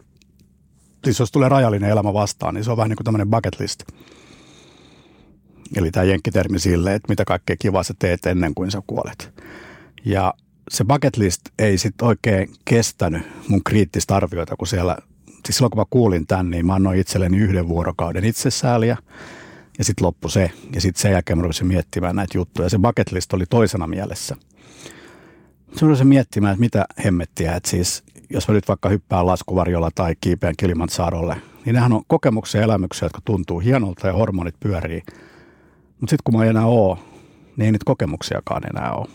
siis 1.03 1.19
jos 1.19 1.31
tulee 1.31 1.49
rajallinen 1.49 1.89
elämä 1.89 2.13
vastaan, 2.13 2.53
niin 2.53 2.63
se 2.63 2.71
on 2.71 2.77
vähän 2.77 2.89
niin 2.89 2.97
kuin 2.97 3.05
tämmöinen 3.05 3.29
bucket 3.29 3.59
list. 3.59 3.83
Eli 5.75 5.91
tämä 5.91 6.03
jenkkitermi 6.03 6.59
sille, 6.59 6.95
että 6.95 7.09
mitä 7.09 7.25
kaikkea 7.25 7.55
kivaa 7.59 7.83
sä 7.83 7.93
teet 7.99 8.25
ennen 8.25 8.55
kuin 8.55 8.71
sä 8.71 8.81
kuolet. 8.87 9.33
Ja 10.05 10.33
se 10.69 10.83
bucket 10.83 11.17
list 11.17 11.41
ei 11.59 11.77
sitten 11.77 12.07
oikein 12.07 12.53
kestänyt 12.65 13.21
mun 13.47 13.63
kriittistä 13.63 14.15
arvioita, 14.15 14.55
kun 14.55 14.67
siellä, 14.67 14.97
siis 15.45 15.57
silloin 15.57 15.71
kun 15.71 15.79
mä 15.81 15.85
kuulin 15.89 16.27
tämän, 16.27 16.49
niin 16.49 16.65
mä 16.65 16.73
annoin 16.73 16.99
itselleni 16.99 17.37
yhden 17.37 17.67
vuorokauden 17.67 18.25
itsesääliä 18.25 18.97
ja 19.77 19.83
sitten 19.83 20.05
loppu 20.05 20.29
se. 20.29 20.51
Ja 20.73 20.81
sitten 20.81 21.01
sen 21.01 21.11
jälkeen 21.11 21.37
mä 21.37 21.41
rupesin 21.41 21.67
miettimään 21.67 22.15
näitä 22.15 22.37
juttuja. 22.37 22.69
Se 22.69 22.79
bucket 22.79 23.11
list 23.11 23.33
oli 23.33 23.45
toisena 23.49 23.87
mielessä. 23.87 24.35
Sitten 25.69 25.87
rupesin 25.87 26.07
miettimään, 26.07 26.53
että 26.53 26.59
mitä 26.59 26.85
hemmettiä, 27.05 27.55
että 27.55 27.69
siis 27.69 28.03
jos 28.29 28.47
mä 28.47 28.53
nyt 28.53 28.67
vaikka 28.67 28.89
hyppään 28.89 29.25
laskuvarjolla 29.25 29.89
tai 29.95 30.15
kiipeän 30.21 30.53
Kilimantsaarolle, 30.57 31.41
niin 31.65 31.73
nehän 31.73 31.93
on 31.93 32.03
kokemuksia 32.07 32.61
ja 32.61 32.65
elämyksiä, 32.65 33.05
jotka 33.05 33.21
tuntuu 33.25 33.59
hienolta 33.59 34.07
ja 34.07 34.13
hormonit 34.13 34.55
pyörii. 34.59 35.03
Mutta 35.99 36.09
sitten 36.09 36.23
kun 36.23 36.37
mä 36.37 36.43
en 36.43 36.49
enää 36.49 36.65
oo, 36.65 36.99
niin 37.57 37.65
ei 37.65 37.71
niitä 37.71 37.85
kokemuksiakaan 37.85 38.61
enää 38.69 38.93
ole. 38.93 39.07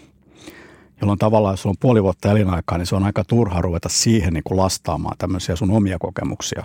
Jolloin 1.00 1.18
tavallaan, 1.18 1.52
jos 1.52 1.62
sulla 1.62 1.72
on 1.72 1.80
puoli 1.80 2.02
vuotta 2.02 2.30
elinaikaa, 2.30 2.78
niin 2.78 2.86
se 2.86 2.96
on 2.96 3.04
aika 3.04 3.24
turha 3.24 3.62
ruveta 3.62 3.88
siihen 3.88 4.32
niin 4.32 4.44
kuin 4.44 4.58
lastaamaan 4.58 5.18
tämmöisiä 5.18 5.56
sun 5.56 5.70
omia 5.70 5.98
kokemuksia. 5.98 6.64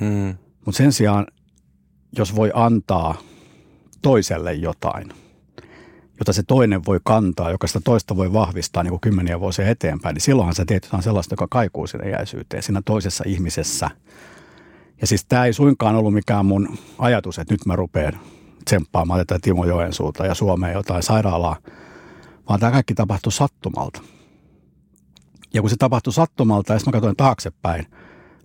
Hmm. 0.00 0.34
Mutta 0.64 0.78
sen 0.78 0.92
sijaan, 0.92 1.26
jos 2.16 2.36
voi 2.36 2.50
antaa 2.54 3.14
toiselle 4.02 4.54
jotain– 4.54 5.12
jota 6.20 6.32
se 6.32 6.42
toinen 6.42 6.84
voi 6.86 7.00
kantaa, 7.04 7.50
joka 7.50 7.66
sitä 7.66 7.80
toista 7.84 8.16
voi 8.16 8.32
vahvistaa 8.32 8.82
niin 8.82 8.90
kuin 8.90 9.00
kymmeniä 9.00 9.40
vuosia 9.40 9.68
eteenpäin, 9.68 10.14
niin 10.14 10.22
silloinhan 10.22 10.54
sä 10.54 10.64
teet 10.64 10.84
jotain 10.84 11.02
sellaista, 11.02 11.32
joka 11.32 11.46
kaikuu 11.50 11.86
sinne 11.86 12.10
jäisyyteen, 12.10 12.62
siinä 12.62 12.82
toisessa 12.84 13.24
ihmisessä. 13.26 13.90
Ja 15.00 15.06
siis 15.06 15.24
tämä 15.24 15.44
ei 15.44 15.52
suinkaan 15.52 15.96
ollut 15.96 16.14
mikään 16.14 16.46
mun 16.46 16.78
ajatus, 16.98 17.38
että 17.38 17.54
nyt 17.54 17.66
mä 17.66 17.76
rupean 17.76 18.20
tsemppaamaan 18.64 19.20
tätä 19.20 19.38
Timo 19.42 19.64
Joensuuta 19.64 20.26
ja 20.26 20.34
Suomeen 20.34 20.74
jotain 20.74 21.02
sairaalaa, 21.02 21.56
vaan 22.48 22.60
tämä 22.60 22.72
kaikki 22.72 22.94
tapahtui 22.94 23.32
sattumalta. 23.32 24.02
Ja 25.54 25.60
kun 25.60 25.70
se 25.70 25.76
tapahtui 25.76 26.12
sattumalta, 26.12 26.72
ja 26.72 26.80
mä 26.86 26.92
katsoin 26.92 27.16
taaksepäin, 27.16 27.86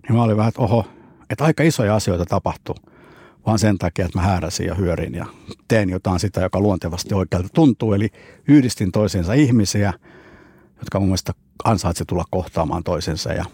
niin 0.02 0.16
mä 0.16 0.22
olin 0.22 0.36
vähän, 0.36 0.48
että 0.48 0.62
oho, 0.62 0.86
että 1.30 1.44
aika 1.44 1.62
isoja 1.62 1.96
asioita 1.96 2.24
tapahtui, 2.26 2.74
vaan 3.46 3.58
sen 3.58 3.78
takia, 3.78 4.04
että 4.04 4.18
mä 4.18 4.24
hääräsin 4.24 4.66
ja 4.66 4.74
hyörin 4.74 5.14
ja 5.14 5.26
teen 5.68 5.90
jotain 5.90 6.20
sitä, 6.20 6.40
joka 6.40 6.60
luontevasti 6.60 7.14
oikealta 7.14 7.48
tuntuu. 7.54 7.92
Eli 7.92 8.10
yhdistin 8.48 8.92
toisiinsa 8.92 9.32
ihmisiä, 9.32 9.92
jotka 10.78 11.00
mun 11.00 11.08
mielestä 11.08 11.32
ansaitsi 11.64 12.04
tulla 12.04 12.24
kohtaamaan 12.30 12.84
toisensa 12.84 13.32
ja, 13.32 13.44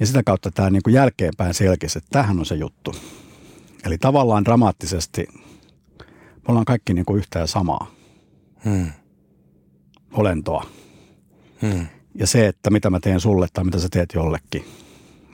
ja 0.00 0.06
sitä 0.06 0.22
kautta 0.22 0.50
tämä 0.50 0.70
niin 0.70 0.82
kuin 0.82 0.94
jälkeenpäin 0.94 1.54
selkisi, 1.54 1.98
että 1.98 2.10
tämähän 2.10 2.38
on 2.38 2.46
se 2.46 2.54
juttu. 2.54 2.94
Eli 3.84 3.98
tavallaan 3.98 4.44
dramaattisesti 4.44 5.26
me 6.36 6.48
ollaan 6.48 6.64
kaikki 6.64 6.94
niin 6.94 7.04
kuin 7.04 7.18
yhtä 7.18 7.38
ja 7.38 7.46
samaa 7.46 7.94
hmm. 8.64 8.90
olentoa. 10.12 10.66
Hmm. 11.62 11.86
Ja 12.14 12.26
se, 12.26 12.46
että 12.46 12.70
mitä 12.70 12.90
mä 12.90 13.00
teen 13.00 13.20
sulle 13.20 13.46
tai 13.52 13.64
mitä 13.64 13.78
sä 13.78 13.88
teet 13.90 14.14
jollekin, 14.14 14.64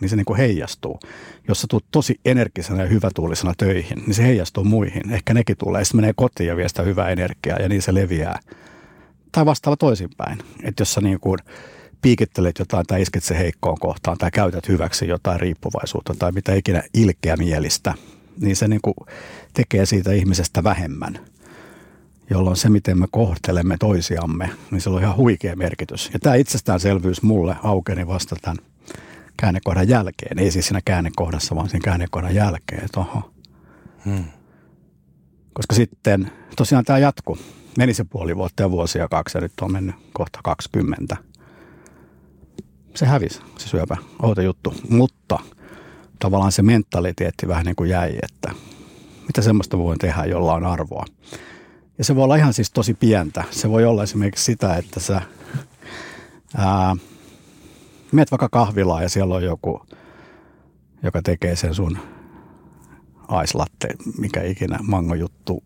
niin 0.01 0.09
se 0.09 0.17
niin 0.17 0.25
kuin 0.25 0.37
heijastuu. 0.37 1.01
Jos 1.49 1.61
sä 1.61 1.67
tulet 1.71 1.85
tosi 1.91 2.21
energisenä 2.25 2.83
ja 2.83 2.89
hyvätuulisena 2.89 3.55
töihin, 3.59 3.99
niin 4.07 4.15
se 4.15 4.23
heijastuu 4.23 4.65
muihin. 4.65 5.13
Ehkä 5.13 5.35
nekin 5.35 5.57
tulee. 5.57 5.85
Sitten 5.85 6.01
menee 6.01 6.13
kotiin 6.17 6.49
ja 6.49 6.57
vie 6.57 6.69
sitä 6.69 6.83
hyvää 6.83 7.09
energiaa 7.09 7.59
ja 7.59 7.69
niin 7.69 7.83
se 7.83 7.95
leviää. 7.95 8.39
Tai 9.33 9.47
vastaava 9.47 9.77
toisinpäin. 9.77 10.39
Että 10.63 10.81
jos 10.81 10.95
sä 10.95 11.01
niin 11.01 11.21
kuin 11.21 11.39
piikittelet 12.03 12.59
jotain 12.59 12.87
tai 12.87 13.03
isket 13.03 13.25
se 13.25 13.39
heikkoon 13.39 13.79
kohtaan 13.81 14.19
tai 14.19 14.31
käytät 14.31 14.69
hyväksi 14.69 15.09
jotain 15.09 15.41
riippuvaisuutta 15.41 16.15
tai 16.19 16.33
mitä 16.33 16.55
ikinä 16.55 16.83
ilkeä 16.95 17.37
mielistä, 17.37 17.95
niin 18.41 18.57
se 18.57 18.69
niin 18.69 18.81
kuin 18.83 18.95
tekee 19.55 19.87
siitä 19.87 20.13
ihmisestä 20.13 20.65
vähemmän– 20.65 21.19
jolloin 22.31 22.57
se, 22.57 22.69
miten 22.69 23.01
me 23.01 23.07
kohtelemme 23.11 23.77
toisiamme, 23.81 24.51
niin 24.71 24.81
sillä 24.81 24.97
on 24.97 25.03
ihan 25.03 25.17
huikea 25.17 25.57
merkitys. 25.57 26.11
Ja 26.13 26.19
tämä 26.19 26.35
itsestäänselvyys 26.35 27.23
mulle 27.23 27.57
aukeni 27.63 28.07
vasta 28.07 28.37
tämän 28.43 28.57
käännekohdan 29.41 29.89
jälkeen. 29.89 30.39
Ei 30.39 30.51
siis 30.51 30.67
siinä 30.67 30.81
käännekohdassa, 30.85 31.57
vaan 31.57 31.69
siinä 31.69 31.85
käännekohdan 31.85 32.35
jälkeen. 32.35 32.85
Että 32.85 33.01
oho. 33.01 33.31
Hmm. 34.05 34.25
Koska 35.53 35.75
sitten 35.75 36.33
tosiaan 36.57 36.85
tämä 36.85 36.99
jatku. 36.99 37.39
Meni 37.79 37.95
se 37.95 38.05
puoli 38.05 38.37
vuotta 38.37 38.63
ja 38.63 38.71
vuosia 38.71 39.09
kaksi 39.09 39.39
ja 39.39 39.43
nyt 39.43 39.53
on 39.61 39.73
mennyt 39.73 39.95
kohta 40.13 40.41
20. 40.45 41.17
Se 42.95 43.07
hävisi, 43.07 43.41
se 43.59 43.69
syöpä. 43.69 43.97
Outo 44.23 44.43
juttu. 44.43 44.75
Mutta 44.89 45.39
tavallaan 46.19 46.53
se 46.53 46.63
mentaliteetti 46.63 47.49
vähän 47.49 47.67
niin 47.67 47.77
kuin 47.77 47.91
jäi, 47.91 48.19
että 48.23 48.51
mitä 49.27 49.43
semmoista 49.43 49.79
voin 49.79 49.99
tehdä, 49.99 50.25
jolla 50.25 50.55
on 50.55 50.67
arvoa. 50.67 51.05
Ja 51.99 52.05
se 52.05 52.17
voi 52.17 52.25
olla 52.25 52.37
ihan 52.37 52.55
siis 52.55 52.71
tosi 52.71 52.95
pientä. 52.95 53.45
Se 53.51 53.71
voi 53.71 53.85
olla 53.85 54.03
esimerkiksi 54.03 54.45
sitä, 54.45 54.77
että 54.77 55.01
sä 55.01 55.23
ää, 56.57 56.97
meet 58.13 58.31
vaikka 58.31 58.49
kahvilaan 58.49 59.03
ja 59.03 59.09
siellä 59.09 59.35
on 59.35 59.45
joku, 59.45 59.87
joka 61.03 61.23
tekee 61.23 61.57
sen 61.57 61.75
sun 61.75 61.99
aislatte, 63.29 63.89
mikä 64.19 64.43
ikinä 64.43 64.79
mango-juttu, 64.83 65.63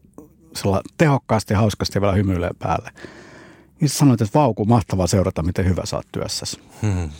tehokkaasti, 0.98 1.54
hauskasti 1.54 1.96
ja 1.96 2.00
vielä 2.00 2.14
hymyilee 2.14 2.50
päälle. 2.58 2.90
Niin 3.80 3.88
sä 3.88 3.98
sanoit, 3.98 4.20
että 4.20 4.38
vauku, 4.38 4.64
mahtavaa 4.64 5.06
seurata, 5.06 5.42
miten 5.42 5.64
hyvä 5.64 5.86
sä 5.86 5.96
oot 5.96 6.06
työssäsi. 6.12 6.60
Hmm. 6.82 7.10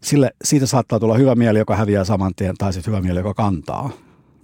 Sille, 0.00 0.30
siitä 0.44 0.66
saattaa 0.66 1.00
tulla 1.00 1.14
hyvä 1.14 1.34
mieli, 1.34 1.58
joka 1.58 1.76
häviää 1.76 2.04
saman 2.04 2.34
tien, 2.36 2.54
tai 2.58 2.72
sitten 2.72 2.92
hyvä 2.92 3.02
mieli, 3.02 3.18
joka 3.18 3.34
kantaa. 3.34 3.90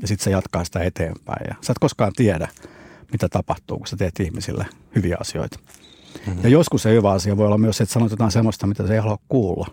Ja 0.01 0.09
sitten 0.09 0.25
se 0.25 0.31
jatkaa 0.31 0.65
sitä 0.65 0.81
eteenpäin. 0.81 1.47
Ja 1.49 1.55
sä 1.61 1.73
et 1.73 1.79
koskaan 1.81 2.13
tiedä, 2.17 2.49
mitä 3.13 3.29
tapahtuu, 3.29 3.79
kun 3.79 3.87
sä 3.87 3.97
teet 3.97 4.21
ihmisille 4.21 4.67
hyviä 4.97 5.17
asioita. 5.21 5.59
Mm-hmm. 6.27 6.43
Ja 6.43 6.49
joskus 6.49 6.83
se 6.83 6.93
hyvä 6.93 7.11
asia 7.11 7.37
voi 7.37 7.47
olla 7.47 7.59
myös 7.59 7.81
että 7.81 7.93
sanot 7.93 8.11
jotain 8.11 8.31
sellaista, 8.31 8.67
mitä 8.67 8.87
se 8.87 8.95
ei 8.95 9.01
halua 9.01 9.19
kuulla. 9.29 9.67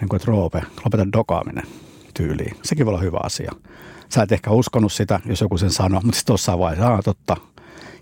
Niin 0.00 0.08
kuin, 0.08 0.16
että 0.16 0.30
Roope, 0.30 0.62
lopeta 0.84 1.12
dokaaminen 1.12 1.66
tyyliin. 2.14 2.56
Sekin 2.62 2.86
voi 2.86 2.92
olla 2.92 3.02
hyvä 3.02 3.18
asia. 3.22 3.52
Sä 4.08 4.22
et 4.22 4.32
ehkä 4.32 4.50
uskonut 4.50 4.92
sitä, 4.92 5.20
jos 5.24 5.40
joku 5.40 5.58
sen 5.58 5.70
sanoo, 5.70 6.00
mutta 6.04 6.16
sitten 6.16 6.26
tuossa 6.26 6.58
vaiheessa, 6.58 6.88
aah, 6.88 7.00
totta. 7.04 7.36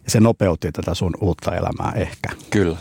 Ja 0.04 0.10
se 0.10 0.20
nopeutti 0.20 0.72
tätä 0.72 0.94
sun 0.94 1.14
uutta 1.20 1.56
elämää 1.56 1.92
ehkä. 1.96 2.28
Kyllä. 2.50 2.76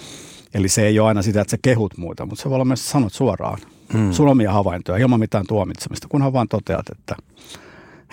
Eli 0.54 0.68
se 0.68 0.88
ei 0.88 1.00
ole 1.00 1.08
aina 1.08 1.22
sitä, 1.22 1.42
että 1.42 1.52
sä 1.52 1.58
kehut 1.62 1.98
muita, 1.98 2.26
mutta 2.26 2.42
se 2.42 2.50
voi 2.50 2.56
olla 2.56 2.66
myös, 2.66 2.90
sanot 2.90 3.14
suoraan. 3.14 3.60
Mm. 3.94 4.12
Sun 4.12 4.30
omia 4.30 4.52
havaintoja, 4.52 4.98
ilman 4.98 5.20
mitään 5.20 5.48
tuomitsemista, 5.48 6.08
kunhan 6.08 6.34
vaan 6.34 6.48
toteat, 6.48 6.86
että– 6.90 7.16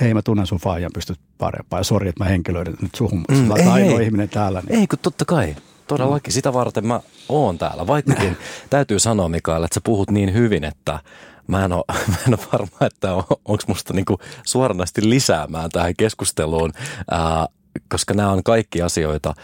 hei 0.00 0.14
mä 0.14 0.22
tunnen 0.22 0.46
sun 0.46 0.58
faijan, 0.58 0.90
pystyt 0.94 1.18
parempaan. 1.38 1.80
Ja 1.80 1.84
sori, 1.84 2.08
että 2.08 2.24
mä 2.24 2.30
henkilöiden 2.30 2.76
nyt 2.82 2.94
suhun. 2.94 3.24
Mm, 3.30 3.56
ei, 3.56 3.66
ainoa 3.66 3.98
ei. 4.00 4.04
ihminen 4.04 4.28
täällä. 4.28 4.62
Niin. 4.68 4.80
Ei, 4.80 4.86
kun 4.86 4.98
totta 4.98 5.24
kai. 5.24 5.56
Todellakin. 5.88 6.30
Mm. 6.30 6.34
Sitä 6.34 6.52
varten 6.52 6.86
mä 6.86 7.00
oon 7.28 7.58
täällä. 7.58 7.86
Vaikkakin 7.86 8.36
täytyy 8.70 8.98
sanoa, 8.98 9.28
Mikael, 9.28 9.62
että 9.62 9.74
sä 9.74 9.80
puhut 9.84 10.10
niin 10.10 10.34
hyvin, 10.34 10.64
että 10.64 10.98
mä 11.46 11.64
en 11.64 11.72
ole, 11.72 11.84
mä 12.08 12.16
en 12.28 12.34
ole 12.34 12.46
varma, 12.52 12.86
että 12.86 13.14
on, 13.14 13.24
onko 13.28 13.62
musta 13.66 13.94
niinku 13.94 14.18
suoranaisesti 14.44 15.10
lisäämään 15.10 15.70
tähän 15.70 15.96
keskusteluun, 15.96 16.72
ää, 17.10 17.46
koska 17.88 18.14
nämä 18.14 18.30
on 18.30 18.42
kaikki 18.42 18.82
asioita, 18.82 19.34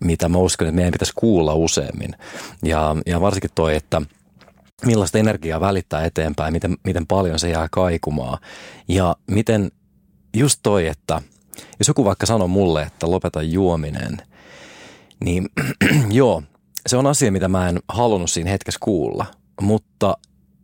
mitä 0.00 0.28
mä 0.28 0.38
uskon, 0.38 0.68
että 0.68 0.76
meidän 0.76 0.92
pitäisi 0.92 1.12
kuulla 1.16 1.54
useammin. 1.54 2.10
Ja, 2.62 2.96
ja 3.06 3.20
varsinkin 3.20 3.50
toi, 3.54 3.76
että– 3.76 4.02
millaista 4.86 5.18
energiaa 5.18 5.60
välittää 5.60 6.04
eteenpäin, 6.04 6.52
miten, 6.52 6.76
miten 6.84 7.06
paljon 7.06 7.38
se 7.38 7.50
jää 7.50 7.68
kaikumaan. 7.70 8.38
Ja 8.88 9.16
miten 9.30 9.70
just 10.36 10.60
toi, 10.62 10.86
että 10.86 11.22
jos 11.78 11.88
joku 11.88 12.04
vaikka 12.04 12.26
sanoo 12.26 12.48
mulle, 12.48 12.82
että 12.82 13.10
lopeta 13.10 13.42
juominen, 13.42 14.16
niin 15.24 15.48
joo, 16.10 16.42
se 16.86 16.96
on 16.96 17.06
asia, 17.06 17.32
mitä 17.32 17.48
mä 17.48 17.68
en 17.68 17.78
halunnut 17.88 18.30
siinä 18.30 18.50
hetkessä 18.50 18.78
kuulla, 18.82 19.26
mutta 19.60 20.16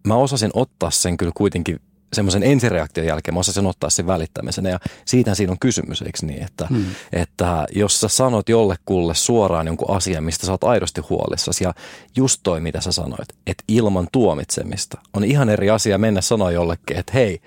mä 0.06 0.14
osasin 0.16 0.50
ottaa 0.54 0.90
sen 0.90 1.16
kyllä 1.16 1.32
kuitenkin 1.34 1.80
semmoisen 2.14 2.42
ensireaktion 2.42 3.06
jälkeen 3.06 3.34
mä 3.34 3.40
osasin 3.40 3.66
ottaa 3.66 3.90
sen 3.90 4.06
välittämisen. 4.06 4.64
Ja 4.64 4.80
siitä 5.04 5.34
siinä 5.34 5.52
on 5.52 5.58
kysymys, 5.58 6.02
eikö 6.02 6.18
niin? 6.22 6.42
Että, 6.42 6.66
hmm. 6.66 6.84
että 7.12 7.66
jos 7.74 8.00
sä 8.00 8.08
sanot 8.08 8.48
jollekulle 8.48 9.14
suoraan 9.14 9.66
jonkun 9.66 9.96
asian, 9.96 10.24
mistä 10.24 10.46
sä 10.46 10.52
oot 10.52 10.64
aidosti 10.64 11.00
huolissasi 11.00 11.64
ja 11.64 11.74
just 12.16 12.40
toi, 12.42 12.60
mitä 12.60 12.80
sä 12.80 12.92
sanoit, 12.92 13.28
että 13.46 13.64
ilman 13.68 14.08
tuomitsemista 14.12 15.00
on 15.14 15.24
ihan 15.24 15.48
eri 15.48 15.70
asia 15.70 15.98
mennä 15.98 16.20
sanoa 16.20 16.50
jollekin, 16.50 16.96
että 16.96 17.12
hei, 17.14 17.40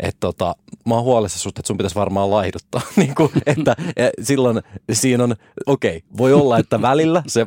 että 0.00 0.20
tota, 0.20 0.54
mä 0.86 0.94
oon 0.94 1.04
huolissa 1.04 1.38
susta, 1.38 1.60
että 1.60 1.66
sun 1.66 1.76
pitäisi 1.76 1.94
varmaan 1.94 2.30
laihduttaa. 2.30 2.80
niin 2.96 3.14
kuin, 3.14 3.30
että 3.46 3.76
silloin 4.22 4.60
siinä 4.92 5.24
on, 5.24 5.34
okei, 5.66 5.96
okay, 5.96 6.08
voi 6.18 6.32
olla, 6.32 6.58
että 6.58 6.82
välillä 6.82 7.22
se 7.26 7.46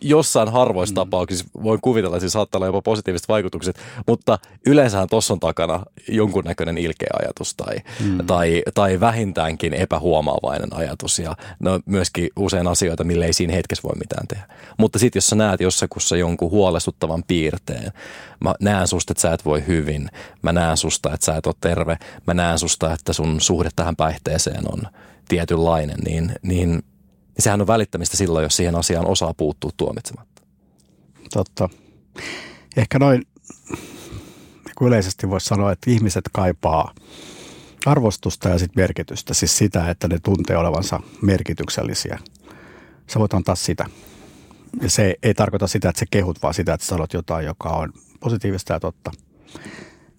jossain 0.00 0.48
harvoissa 0.48 0.92
mm. 0.92 0.94
tapauksissa 0.94 1.44
voi 1.62 1.78
kuvitella, 1.82 2.16
että 2.16 2.28
se 2.28 2.32
saattaa 2.32 2.58
olla 2.58 2.66
jopa 2.66 2.82
positiiviset 2.82 3.28
vaikutukset, 3.28 3.78
mutta 4.06 4.38
yleensähän 4.66 5.08
tuossa 5.08 5.34
on 5.34 5.40
takana 5.40 5.84
jonkunnäköinen 6.08 6.78
ilkeä 6.78 7.10
ajatus 7.22 7.54
tai, 7.54 7.76
mm. 8.04 8.26
tai, 8.26 8.62
tai 8.74 9.00
vähintäänkin 9.00 9.74
epähuomaavainen 9.74 10.76
ajatus 10.76 11.18
ja 11.18 11.36
no, 11.60 11.80
myöskin 11.86 12.28
usein 12.36 12.66
asioita, 12.66 13.04
mille 13.04 13.26
ei 13.26 13.32
siinä 13.32 13.52
hetkessä 13.52 13.88
voi 13.88 13.98
mitään 13.98 14.26
tehdä. 14.26 14.44
Mutta 14.78 14.98
sitten 14.98 15.16
jos 15.16 15.26
sä 15.26 15.36
näet 15.36 15.60
jossakussa 15.60 16.16
jonkun 16.16 16.50
huolestuttavan 16.50 17.22
piirteen, 17.26 17.92
mä 18.44 18.54
näen 18.60 18.88
susta, 18.88 19.12
että 19.12 19.20
sä 19.20 19.32
et 19.32 19.44
voi 19.44 19.66
hyvin, 19.66 20.08
mä 20.42 20.52
näen 20.52 20.76
susta, 20.76 21.14
että 21.14 21.26
sä 21.26 21.36
et 21.36 21.46
ole 21.46 21.54
terve, 21.60 21.89
mä 22.26 22.34
näen 22.34 22.58
susta, 22.58 22.92
että 22.92 23.12
sun 23.12 23.40
suhde 23.40 23.68
tähän 23.76 23.96
päihteeseen 23.96 24.72
on 24.72 24.82
tietynlainen, 25.28 25.98
niin, 25.98 26.32
niin, 26.42 26.70
niin 26.70 26.82
sehän 27.38 27.60
on 27.60 27.66
välittämistä 27.66 28.16
silloin, 28.16 28.42
jos 28.42 28.56
siihen 28.56 28.76
asiaan 28.76 29.06
osaa 29.06 29.34
puuttua 29.34 29.70
tuomitsematta. 29.76 30.42
Totta. 31.32 31.68
Ehkä 32.76 32.98
noin 32.98 33.22
yleisesti 34.80 35.30
voisi 35.30 35.46
sanoa, 35.46 35.72
että 35.72 35.90
ihmiset 35.90 36.24
kaipaa 36.32 36.94
arvostusta 37.86 38.48
ja 38.48 38.58
sit 38.58 38.76
merkitystä, 38.76 39.34
siis 39.34 39.58
sitä, 39.58 39.90
että 39.90 40.08
ne 40.08 40.18
tuntee 40.22 40.56
olevansa 40.56 41.00
merkityksellisiä. 41.22 42.18
Sä 43.06 43.20
voit 43.20 43.34
antaa 43.34 43.54
sitä. 43.54 43.86
Ja 44.82 44.90
se 44.90 45.14
ei 45.22 45.34
tarkoita 45.34 45.66
sitä, 45.66 45.88
että 45.88 45.98
sä 46.00 46.06
kehut, 46.10 46.42
vaan 46.42 46.54
sitä, 46.54 46.74
että 46.74 46.86
sä 46.86 46.90
sanot 46.90 47.12
jotain, 47.12 47.46
joka 47.46 47.68
on 47.68 47.92
positiivista 48.20 48.72
ja 48.72 48.80
totta. 48.80 49.10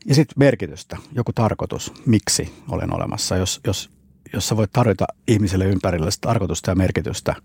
Ja 0.05 0.15
sitten 0.15 0.35
merkitystä, 0.37 0.97
joku 1.11 1.33
tarkoitus, 1.33 1.93
miksi 2.05 2.53
olen 2.69 2.95
olemassa. 2.95 3.37
Jos, 3.37 3.61
jos, 3.67 3.89
jos 4.33 4.47
sä 4.47 4.57
voit 4.57 4.71
tarjota 4.73 5.05
ihmiselle 5.27 5.65
ympärille 5.65 6.09
tarkoitusta 6.21 6.71
ja 6.71 6.75
merkitystä, 6.75 7.35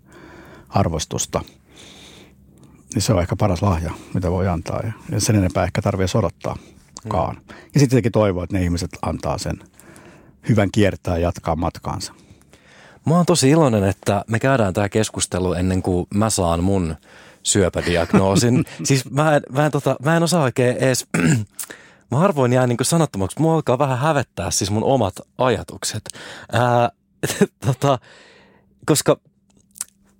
arvostusta, 0.69 1.41
niin 2.93 3.01
se 3.01 3.13
on 3.13 3.21
ehkä 3.21 3.35
paras 3.35 3.61
lahja, 3.61 3.91
mitä 4.13 4.31
voi 4.31 4.47
antaa. 4.47 4.81
Ja 5.11 5.19
sen 5.21 5.35
enempää 5.35 5.63
ehkä 5.63 5.81
tarvitsee 5.81 6.19
odottaakaan. 6.19 7.35
Mm. 7.35 7.41
Ja 7.49 7.79
sitten 7.79 7.89
tietenkin 7.89 8.11
toivoa, 8.11 8.43
että 8.43 8.57
ne 8.57 8.63
ihmiset 8.63 8.91
antaa 9.01 9.37
sen 9.37 9.59
hyvän 10.49 10.69
kiertää 10.71 11.17
ja 11.17 11.23
jatkaa 11.23 11.55
matkaansa. 11.55 12.13
Mä 13.05 13.15
oon 13.15 13.25
tosi 13.25 13.49
iloinen, 13.49 13.83
että 13.83 14.23
me 14.27 14.39
käydään 14.39 14.73
tämä 14.73 14.89
keskustelu 14.89 15.53
ennen 15.53 15.81
kuin 15.81 16.07
mä 16.13 16.29
saan 16.29 16.63
mun 16.63 16.95
syöpädiagnoosin. 17.43 18.65
siis 18.83 19.11
mä 19.11 19.35
en, 19.35 19.41
mä 19.51 19.65
en, 19.65 19.71
tota, 19.71 19.95
mä 20.03 20.17
en 20.17 20.23
osaa 20.23 20.43
oikein 20.43 20.77
edes, 20.77 21.07
mä 22.11 22.17
harvoin 22.17 22.53
jää 22.53 22.67
niin 22.67 22.77
sanottomaksi. 22.81 23.41
Mua 23.41 23.55
alkaa 23.55 23.79
vähän 23.79 23.97
hävettää 23.97 24.51
siis 24.51 24.71
mun 24.71 24.83
omat 24.83 25.15
ajatukset. 25.37 26.03
Ää, 26.51 26.89
tota, 27.65 27.99
koska 28.85 29.17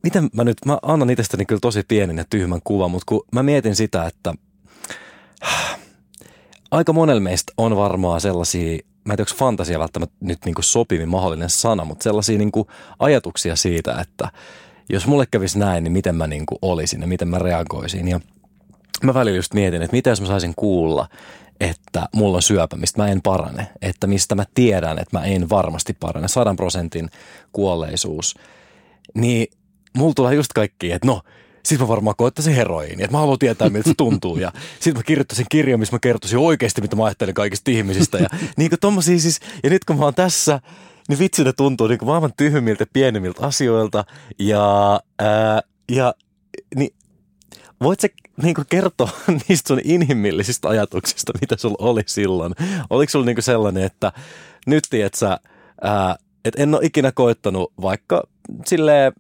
miten 0.04 0.30
mä 0.34 0.44
nyt, 0.44 0.58
mä 0.66 0.78
annan 0.82 1.10
itsestäni 1.10 1.46
kyllä 1.46 1.60
tosi 1.60 1.84
pienen 1.88 2.18
ja 2.18 2.26
tyhmän 2.30 2.62
kuvan, 2.64 2.92
mutta 2.92 3.06
kun 3.06 3.24
mä 3.32 3.44
mietin 3.44 3.76
sitä, 3.76 4.06
että 4.06 4.34
aika 6.72 6.94
monella 6.94 7.22
meistä 7.22 7.54
on 7.58 7.76
varmaan 7.76 8.22
sellaisia, 8.22 8.80
mä 9.06 9.14
en 9.14 9.18
tiedä, 9.18 9.30
onko 9.30 9.40
fantasia 9.40 9.80
välttämättä 9.80 10.16
nyt 10.22 10.40
niin 10.46 10.56
sopivin 10.60 11.10
mahdollinen 11.10 11.50
sana, 11.50 11.86
mutta 11.86 12.04
sellaisia 12.04 12.38
niin 12.38 12.52
ajatuksia 13.00 13.56
siitä, 13.56 13.98
että 14.02 14.32
jos 14.90 15.08
mulle 15.08 15.26
kävisi 15.32 15.60
näin, 15.60 15.84
niin 15.84 15.92
miten 15.92 16.16
mä 16.16 16.28
niin 16.28 16.44
olisin 16.62 17.02
ja 17.02 17.08
miten 17.08 17.28
mä 17.28 17.40
reagoisin. 17.40 18.08
Ja 18.08 18.20
mä 19.04 19.14
välillä 19.14 19.36
just 19.36 19.54
mietin, 19.54 19.82
että 19.82 19.96
mitä 19.96 20.10
jos 20.10 20.22
mä 20.22 20.28
saisin 20.28 20.54
kuulla, 20.56 21.08
että 21.60 22.10
mulla 22.16 22.38
on 22.38 22.42
syöpä, 22.42 22.76
mistä 22.76 23.02
mä 23.02 23.08
en 23.08 23.22
parane, 23.22 23.68
että 23.82 24.08
mistä 24.08 24.36
mä 24.36 24.44
tiedän, 24.54 25.00
että 25.00 25.18
mä 25.18 25.26
en 25.26 25.50
varmasti 25.50 25.94
parane, 26.00 26.28
sadan 26.28 26.56
prosentin 26.56 27.10
kuolleisuus, 27.52 28.36
niin 29.14 29.48
mulla 29.98 30.14
tulee 30.14 30.36
just 30.36 30.54
kaikki, 30.54 30.92
että 30.92 31.08
no, 31.08 31.22
sitten 31.64 31.88
mä 31.88 31.88
varmaan 31.88 32.16
koettaisin 32.18 32.56
heroiin, 32.56 33.02
että 33.02 33.12
mä 33.12 33.18
haluan 33.18 33.40
tietää, 33.40 33.70
miltä 33.70 33.90
se 33.90 33.96
tuntuu. 33.98 34.38
Ja 34.38 34.52
sitten 34.80 35.00
mä 35.00 35.04
kirjoittaisin 35.04 35.46
kirjan, 35.50 35.80
missä 35.80 35.96
mä 35.96 36.00
kertoisin 36.00 36.40
oikeasti, 36.40 36.82
mitä 36.82 36.96
mä 36.96 37.06
ajattelen 37.06 37.34
kaikista 37.34 37.72
ihmisistä. 37.72 38.18
Ja, 38.18 38.30
niin 38.58 38.70
kuin 38.70 38.80
tommosia 38.80 39.20
siis, 39.20 39.40
ja 39.64 39.70
nyt 39.70 39.86
kun 39.86 39.98
mä 39.98 40.06
oon 40.06 40.16
tässä, 40.16 40.60
niin 41.10 41.20
vitsi 41.20 41.44
ne 41.44 41.54
tuntuu 41.54 41.88
niin 41.88 42.00
kuin 42.00 42.08
maailman 42.08 42.34
tyhmiltä 42.38 42.86
pienemmiltä 42.94 43.46
asioilta. 43.48 44.06
Ja, 44.40 45.00
ää, 45.20 45.62
ja 45.92 46.14
Voit 47.82 48.00
sä 48.00 48.08
niin 48.44 48.56
kertoa 48.70 49.10
niistä 49.50 49.68
sun 49.68 49.82
inhimillisistä 49.84 50.68
ajatuksista, 50.70 51.34
mitä 51.42 51.58
sulla 51.58 51.78
oli 51.80 52.04
silloin? 52.06 52.54
Oliko 52.90 53.10
sulla 53.10 53.26
niin 53.26 53.44
sellainen, 53.44 53.84
että 53.84 54.12
nyt 54.68 54.84
tiedät 54.90 55.14
sä, 55.14 55.40
että 56.46 56.64
en 56.64 56.76
ole 56.76 56.86
ikinä 56.86 57.12
koettanut 57.12 57.74
vaikka 57.82 58.24
silleen 58.66 59.14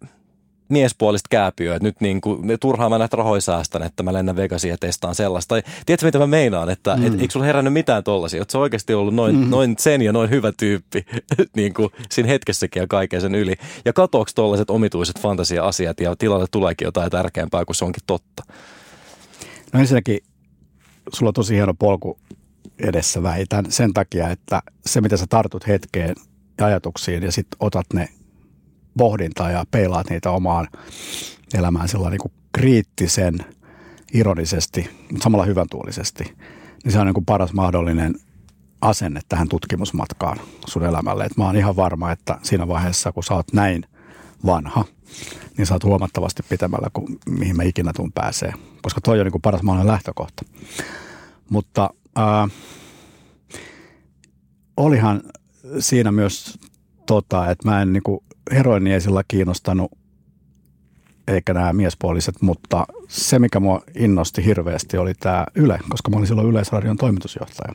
miespuolista 0.69 1.27
kääpiöä, 1.29 1.75
että 1.75 1.87
nyt 1.87 2.01
niin 2.01 2.21
kuin, 2.21 2.57
turhaan 2.59 2.91
mä 2.91 2.97
näitä 2.97 3.17
rahoja 3.17 3.41
säästän, 3.41 3.83
että 3.83 4.03
mä 4.03 4.13
lennän 4.13 4.35
Vegasiin 4.35 4.71
ja 4.71 4.77
testaan 4.79 5.15
sellaista. 5.15 5.49
Tai 5.49 5.63
tiedätkö 5.85 6.05
mitä 6.05 6.19
mä 6.19 6.27
meinaan, 6.27 6.69
että 6.69 6.95
mm. 6.95 7.07
et, 7.07 7.21
eikö 7.21 7.31
sulla 7.31 7.45
herännyt 7.45 7.73
mitään 7.73 8.03
tollasia, 8.03 8.41
että 8.41 8.51
se 8.51 8.57
oikeasti 8.57 8.93
ollut 8.93 9.15
noin, 9.15 9.35
mm. 9.35 9.49
noin 9.49 9.75
sen 9.79 10.01
ja 10.01 10.13
noin 10.13 10.29
hyvä 10.29 10.51
tyyppi 10.51 11.05
niin 11.55 11.73
kuin 11.73 11.89
siinä 12.11 12.29
hetkessäkin 12.29 12.81
ja 12.81 12.87
kaiken 12.87 13.21
sen 13.21 13.35
yli. 13.35 13.55
Ja 13.85 13.93
katoako 13.93 14.31
tollaiset 14.35 14.69
omituiset 14.69 15.19
fantasia-asiat 15.19 15.99
ja 15.99 16.15
tilalle 16.15 16.45
tuleekin 16.51 16.85
jotain 16.85 17.11
tärkeämpää, 17.11 17.65
kun 17.65 17.75
se 17.75 17.85
onkin 17.85 18.03
totta? 18.07 18.43
No 19.73 19.79
ensinnäkin 19.79 20.19
sulla 21.13 21.29
on 21.29 21.33
tosi 21.33 21.55
hieno 21.55 21.73
polku 21.73 22.19
edessä 22.79 23.23
väitän 23.23 23.65
sen 23.71 23.93
takia, 23.93 24.29
että 24.29 24.61
se 24.85 25.01
mitä 25.01 25.17
sä 25.17 25.25
tartut 25.29 25.67
hetkeen 25.67 26.15
ja 26.57 26.65
ajatuksiin 26.65 27.23
ja 27.23 27.31
sitten 27.31 27.57
otat 27.59 27.85
ne 27.93 28.09
pohdintaa 28.97 29.51
ja 29.51 29.65
peilaat 29.71 30.09
niitä 30.09 30.31
omaan 30.31 30.67
elämään 31.53 31.87
sillä 31.87 32.09
niin 32.09 32.21
kuin 32.21 32.31
kriittisen, 32.51 33.37
ironisesti, 34.13 34.89
mutta 35.11 35.23
samalla 35.23 35.45
hyvän 35.45 35.67
tuulisesti, 35.69 36.23
niin 36.83 36.91
se 36.91 36.99
on 36.99 37.05
niin 37.05 37.13
kuin 37.13 37.25
paras 37.25 37.53
mahdollinen 37.53 38.15
asenne 38.81 39.21
tähän 39.29 39.49
tutkimusmatkaan 39.49 40.39
sun 40.67 40.85
elämälle. 40.85 41.25
Et 41.25 41.37
mä 41.37 41.45
oon 41.45 41.55
ihan 41.57 41.75
varma, 41.75 42.11
että 42.11 42.39
siinä 42.43 42.67
vaiheessa, 42.67 43.11
kun 43.11 43.23
sä 43.23 43.33
oot 43.33 43.53
näin 43.53 43.83
vanha, 44.45 44.85
niin 45.57 45.65
sä 45.65 45.73
oot 45.73 45.83
huomattavasti 45.83 46.43
pitämällä 46.49 46.87
kuin 46.93 47.19
mihin 47.29 47.55
mä 47.55 47.63
ikinä 47.63 47.91
tuun 47.95 48.11
pääsee, 48.11 48.53
koska 48.81 49.01
toi 49.01 49.19
on 49.19 49.25
niin 49.25 49.31
kuin 49.31 49.41
paras 49.41 49.63
mahdollinen 49.63 49.93
lähtökohta. 49.93 50.45
Mutta 51.49 51.89
äh, 52.17 52.51
olihan 54.77 55.21
siinä 55.79 56.11
myös 56.11 56.59
tota, 57.05 57.51
että 57.51 57.69
mä 57.69 57.81
en 57.81 57.93
niin 57.93 58.03
kuin 58.03 58.19
heroini 58.51 58.93
ei 58.93 59.01
sillä 59.01 59.23
kiinnostanut, 59.27 59.91
eikä 61.27 61.53
nämä 61.53 61.73
miespuoliset, 61.73 62.41
mutta 62.41 62.87
se, 63.07 63.39
mikä 63.39 63.59
mua 63.59 63.81
innosti 63.95 64.45
hirveästi, 64.45 64.97
oli 64.97 65.13
tämä 65.13 65.45
Yle, 65.55 65.79
koska 65.89 66.09
mä 66.09 66.17
olin 66.17 66.27
silloin 66.27 66.47
Yleisradion 66.47 66.97
toimitusjohtaja. 66.97 67.73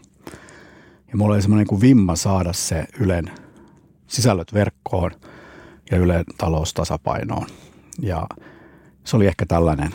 Ja 1.08 1.16
mulla 1.16 1.34
oli 1.34 1.42
semmoinen 1.42 1.66
kuin 1.66 1.80
vimma 1.80 2.16
saada 2.16 2.52
se 2.52 2.84
Ylen 3.00 3.30
sisällöt 4.06 4.54
verkkoon 4.54 5.10
ja 5.90 5.98
Ylen 5.98 6.24
taloustasapainoon. 6.38 7.46
Ja 8.00 8.26
se 9.04 9.16
oli 9.16 9.26
ehkä 9.26 9.46
tällainen 9.46 9.90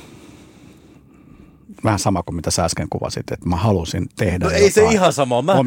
vähän 1.83 1.99
sama 1.99 2.23
kuin 2.23 2.35
mitä 2.35 2.51
sä 2.51 2.65
äsken 2.65 2.87
kuvasit, 2.89 3.31
että 3.31 3.49
mä 3.49 3.55
halusin 3.55 4.09
tehdä 4.17 4.45
no 4.45 4.51
ei 4.51 4.71
se 4.71 4.85
ihan 4.85 5.13
sama. 5.13 5.41
Mä, 5.41 5.53
mä, 5.53 5.63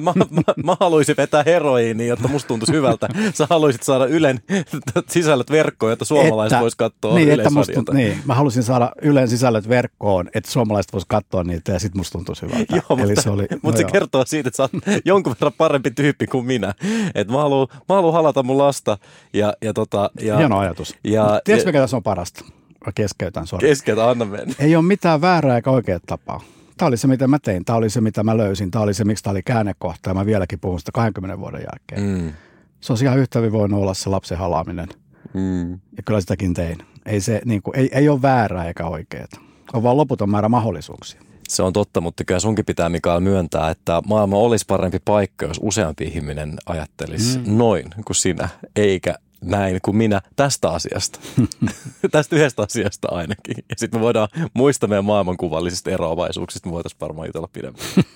mä, 0.00 0.12
mä, 0.14 0.24
mä, 0.30 0.54
mä 0.64 0.76
haluaisin 0.80 1.16
vetää 1.16 1.42
heroiini, 1.46 2.06
jotta 2.06 2.28
musta 2.28 2.48
tuntuisi 2.48 2.72
hyvältä. 2.72 3.08
Sä 3.34 3.46
haluaisit 3.50 3.82
saada 3.82 4.06
Ylen 4.06 4.40
sisällöt 5.10 5.50
verkkoon, 5.50 5.92
jotta 5.92 6.04
suomalaiset 6.04 6.60
vois 6.60 6.74
katsoa 6.74 7.14
niin, 7.14 7.30
että 7.30 7.50
musta, 7.50 7.82
niin, 7.92 8.18
mä 8.24 8.34
halusin 8.34 8.62
saada 8.62 8.92
Ylen 9.02 9.28
sisällöt 9.28 9.68
verkkoon, 9.68 10.28
että 10.34 10.50
suomalaiset 10.50 10.92
vois 10.92 11.04
katsoa 11.04 11.44
niitä 11.44 11.72
ja 11.72 11.78
sitten 11.78 11.98
musta 11.98 12.18
tuntuisi 12.18 12.42
hyvältä. 12.42 12.76
joo, 12.76 12.98
Eli 12.98 13.06
mutta, 13.06 13.22
se, 13.22 13.30
oli, 13.30 13.46
mutta 13.62 13.82
no 13.82 13.88
se 13.88 13.92
kertoo 13.92 14.24
siitä, 14.26 14.48
että 14.48 14.56
sä 14.56 14.62
oot 14.62 14.72
jonkun 15.04 15.34
verran 15.40 15.52
parempi 15.58 15.90
tyyppi 15.90 16.26
kuin 16.26 16.46
minä. 16.46 16.74
Että 17.14 17.32
mä 17.32 17.38
haluan, 17.38 17.68
mä 17.88 17.94
haluan 17.94 18.12
halata 18.12 18.42
mun 18.42 18.58
lasta. 18.58 18.98
Ja, 19.32 19.54
ja 19.62 19.72
tota, 19.72 20.10
ja, 20.20 20.36
Hieno 20.36 20.58
ajatus. 20.58 20.94
Ja, 21.04 21.40
Tiedätkö, 21.44 21.68
mikä 21.68 21.80
tässä 21.80 21.96
on 21.96 22.02
parasta? 22.02 22.44
Mä 22.86 22.92
keskeytän, 22.94 23.46
sorry. 23.46 23.68
Keskeytä, 23.68 24.10
anna 24.10 24.24
mennä. 24.24 24.54
Ei 24.58 24.76
ole 24.76 24.84
mitään 24.84 25.20
väärää 25.20 25.56
eikä 25.56 25.70
oikea 25.70 26.00
tapaa. 26.06 26.40
Tämä 26.76 26.86
oli 26.86 26.96
se, 26.96 27.06
mitä 27.06 27.28
mä 27.28 27.38
tein. 27.38 27.64
Tämä 27.64 27.76
oli 27.76 27.90
se, 27.90 28.00
mitä 28.00 28.24
mä 28.24 28.36
löysin. 28.36 28.70
Tämä 28.70 28.82
oli 28.82 28.94
se, 28.94 29.04
miksi 29.04 29.24
tämä 29.24 29.32
oli 29.32 29.42
käännekohta. 29.42 30.10
Ja 30.10 30.14
mä 30.14 30.26
vieläkin 30.26 30.60
puhun 30.60 30.78
sitä 30.78 30.92
20 30.92 31.38
vuoden 31.38 31.60
jälkeen. 31.60 32.22
Mm. 32.22 32.32
Se 32.80 32.92
on 32.92 32.98
ihan 33.02 33.18
yhtä 33.18 33.52
voinut 33.52 33.80
olla 33.80 33.94
se 33.94 34.10
lapsen 34.10 34.38
halaaminen. 34.38 34.88
Mm. 35.34 35.72
Ja 35.72 36.02
kyllä 36.04 36.20
sitäkin 36.20 36.54
tein. 36.54 36.78
Ei, 37.06 37.20
se, 37.20 37.40
niin 37.44 37.62
kuin, 37.62 37.78
ei, 37.78 37.88
ei 37.92 38.08
ole 38.08 38.22
väärää 38.22 38.68
eikä 38.68 38.86
oikeaa. 38.86 39.26
On 39.72 39.82
vaan 39.82 39.96
loputon 39.96 40.30
määrä 40.30 40.48
mahdollisuuksia. 40.48 41.20
Se 41.48 41.62
on 41.62 41.72
totta, 41.72 42.00
mutta 42.00 42.24
kyllä 42.24 42.40
sunkin 42.40 42.64
pitää 42.64 42.88
Mikael 42.88 43.20
myöntää, 43.20 43.70
että 43.70 44.02
maailma 44.06 44.36
olisi 44.36 44.64
parempi 44.68 44.98
paikka, 45.04 45.46
jos 45.46 45.60
useampi 45.62 46.04
ihminen 46.04 46.54
ajattelisi 46.66 47.38
mm. 47.38 47.44
noin 47.56 47.84
kuin 48.04 48.16
sinä, 48.16 48.48
eikä 48.76 49.14
näin 49.40 49.78
kuin 49.82 49.96
minä 49.96 50.20
tästä 50.36 50.70
asiasta. 50.70 51.18
tästä 52.12 52.36
yhdestä 52.36 52.62
asiasta 52.62 53.08
ainakin. 53.10 53.56
Ja 53.56 53.74
sitten 53.76 54.00
me 54.00 54.04
voidaan 54.04 54.28
muistaa 54.54 54.88
meidän 54.88 55.04
maailmankuvallisista 55.04 55.90
eroavaisuuksista, 55.90 56.68
me 56.68 56.72
voitaisiin 56.72 57.00
varmaan 57.00 57.28
jutella 57.28 57.48
pidemmän. 57.52 57.82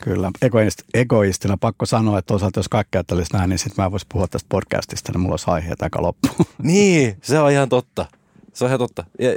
Kyllä. 0.00 0.30
Egoist, 0.42 0.82
egoistina 0.94 1.56
pakko 1.56 1.86
sanoa, 1.86 2.18
että 2.18 2.26
toisaalta 2.26 2.58
jos 2.58 2.68
kaikki 2.68 2.98
ajattelisi 2.98 3.32
näin, 3.32 3.50
niin 3.50 3.58
sitten 3.58 3.84
mä 3.84 3.90
voisin 3.90 4.08
puhua 4.12 4.28
tästä 4.28 4.46
podcastista, 4.48 5.12
niin 5.12 5.20
mulla 5.20 5.32
olisi 5.32 5.50
aiheet 5.50 5.82
aika 5.82 6.02
loppu. 6.02 6.28
niin, 6.62 7.16
se 7.22 7.38
on 7.38 7.50
ihan 7.50 7.68
totta. 7.68 8.06
Se 8.54 8.64
on 8.64 8.68
ihan 8.68 8.78
totta. 8.78 9.04
Ja, 9.18 9.30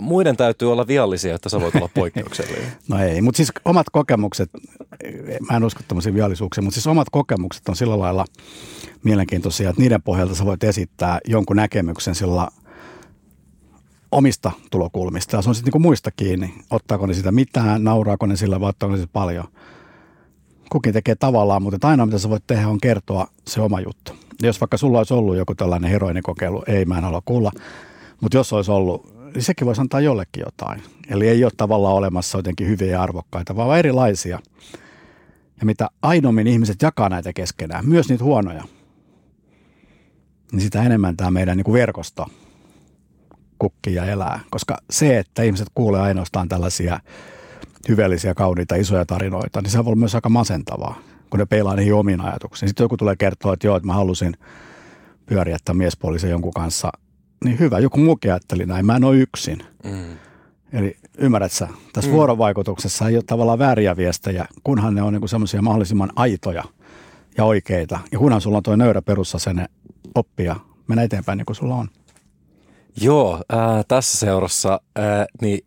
muiden 0.00 0.36
täytyy 0.36 0.72
olla 0.72 0.86
viallisia, 0.86 1.34
että 1.34 1.48
sä 1.48 1.60
voit 1.60 1.74
olla 1.74 1.90
poikkeuksellinen. 1.94 2.72
no 2.88 2.98
ei, 2.98 3.22
mutta 3.22 3.36
siis 3.36 3.52
omat 3.64 3.90
kokemukset, 3.90 4.50
mä 5.50 5.56
en 5.56 5.64
usko 5.64 5.80
tämmöisiä 5.88 6.14
viallisuuksia, 6.14 6.62
mutta 6.62 6.74
siis 6.74 6.86
omat 6.86 7.10
kokemukset 7.10 7.68
on 7.68 7.76
sillä 7.76 7.98
lailla 7.98 8.24
mielenkiintoisia, 9.04 9.70
että 9.70 9.82
niiden 9.82 10.02
pohjalta 10.02 10.34
sä 10.34 10.44
voit 10.44 10.64
esittää 10.64 11.18
jonkun 11.28 11.56
näkemyksen 11.56 12.14
sillä 12.14 12.48
omista 14.12 14.50
tulokulmista. 14.70 15.36
Ja 15.36 15.42
se 15.42 15.48
on 15.48 15.54
sitten 15.54 15.72
niin 15.72 15.82
muista 15.82 16.10
kiinni. 16.10 16.54
Ottaako 16.70 17.06
ne 17.06 17.14
sitä 17.14 17.32
mitään, 17.32 17.84
nauraako 17.84 18.26
ne 18.26 18.36
sillä 18.36 18.60
vai 18.60 18.68
ottaako 18.68 18.92
ne 18.92 18.98
sitä 18.98 19.12
paljon. 19.12 19.44
Kukin 20.72 20.92
tekee 20.92 21.14
tavallaan, 21.14 21.62
mutta 21.62 21.88
ainoa 21.88 22.06
mitä 22.06 22.18
sä 22.18 22.30
voit 22.30 22.46
tehdä 22.46 22.68
on 22.68 22.80
kertoa 22.80 23.26
se 23.46 23.60
oma 23.60 23.80
juttu. 23.80 24.12
Ja 24.42 24.48
jos 24.48 24.60
vaikka 24.60 24.76
sulla 24.76 24.98
olisi 24.98 25.14
ollut 25.14 25.36
joku 25.36 25.54
tällainen 25.54 25.90
heroinikokeilu, 25.90 26.62
ei 26.66 26.84
mä 26.84 26.98
en 26.98 27.04
halua 27.04 27.22
kuulla, 27.24 27.52
mutta 28.22 28.36
jos 28.36 28.52
olisi 28.52 28.70
ollut, 28.70 29.14
niin 29.34 29.42
sekin 29.42 29.66
voisi 29.66 29.80
antaa 29.80 30.00
jollekin 30.00 30.42
jotain. 30.46 30.82
Eli 31.08 31.28
ei 31.28 31.44
ole 31.44 31.52
tavallaan 31.56 31.94
olemassa 31.94 32.38
jotenkin 32.38 32.68
hyviä 32.68 32.90
ja 32.90 33.02
arvokkaita, 33.02 33.56
vaan 33.56 33.78
erilaisia. 33.78 34.38
Ja 35.60 35.66
mitä 35.66 35.88
aidommin 36.02 36.46
ihmiset 36.46 36.82
jakaa 36.82 37.08
näitä 37.08 37.32
keskenään, 37.32 37.88
myös 37.88 38.08
niitä 38.08 38.24
huonoja, 38.24 38.64
niin 40.52 40.62
sitä 40.62 40.82
enemmän 40.82 41.16
tämä 41.16 41.30
meidän 41.30 41.56
niin 41.56 41.64
kuin 41.64 41.72
verkosto 41.72 42.26
kukkii 43.58 43.94
ja 43.94 44.04
elää. 44.04 44.40
Koska 44.50 44.78
se, 44.90 45.18
että 45.18 45.42
ihmiset 45.42 45.68
kuulee 45.74 46.00
ainoastaan 46.00 46.48
tällaisia 46.48 47.00
hyvällisiä, 47.88 48.34
kauniita, 48.34 48.74
isoja 48.74 49.06
tarinoita, 49.06 49.62
niin 49.62 49.70
se 49.70 49.78
voi 49.78 49.90
olla 49.90 49.96
myös 49.96 50.14
aika 50.14 50.28
masentavaa, 50.28 50.98
kun 51.30 51.40
ne 51.40 51.46
peilaa 51.46 51.76
niihin 51.76 51.94
omiin 51.94 52.20
ajatuksiin. 52.20 52.68
Sitten 52.68 52.84
joku 52.84 52.96
tulee 52.96 53.16
kertoa, 53.16 53.52
että 53.52 53.66
joo, 53.66 53.76
että 53.76 53.86
mä 53.86 53.94
halusin 53.94 54.34
pyöriä 55.26 55.56
tämän 55.64 55.78
miespuolisen 55.78 56.30
jonkun 56.30 56.52
kanssa 56.52 56.92
niin 57.44 57.58
hyvä, 57.58 57.78
joku 57.78 57.98
muukin 57.98 58.32
ajatteli 58.32 58.66
näin, 58.66 58.86
mä 58.86 58.96
en 58.96 59.04
ole 59.04 59.16
yksin. 59.16 59.58
Mm. 59.84 60.16
Eli 60.72 60.96
ymmärrät 61.18 61.52
sä, 61.52 61.68
tässä 61.92 62.10
mm. 62.10 62.16
vuorovaikutuksessa 62.16 63.08
ei 63.08 63.16
ole 63.16 63.24
tavallaan 63.26 63.58
vääriä 63.58 63.96
viestejä, 63.96 64.46
kunhan 64.64 64.94
ne 64.94 65.02
on 65.02 65.12
niin 65.12 65.28
semmoisia 65.28 65.62
mahdollisimman 65.62 66.12
aitoja 66.16 66.64
ja 67.36 67.44
oikeita. 67.44 67.98
Ja 68.12 68.18
kunhan 68.18 68.40
sulla 68.40 68.56
on 68.56 68.62
tuo 68.62 68.76
nöyrä 68.76 69.02
perusasenne 69.02 69.66
oppia, 70.14 70.56
mennä 70.88 71.02
eteenpäin 71.02 71.38
niin 71.38 71.46
kuin 71.46 71.56
sulla 71.56 71.74
on. 71.74 71.88
Joo, 73.00 73.42
ää, 73.48 73.84
tässä 73.88 74.18
seurassa 74.18 74.80
ää, 74.96 75.26
niin 75.40 75.60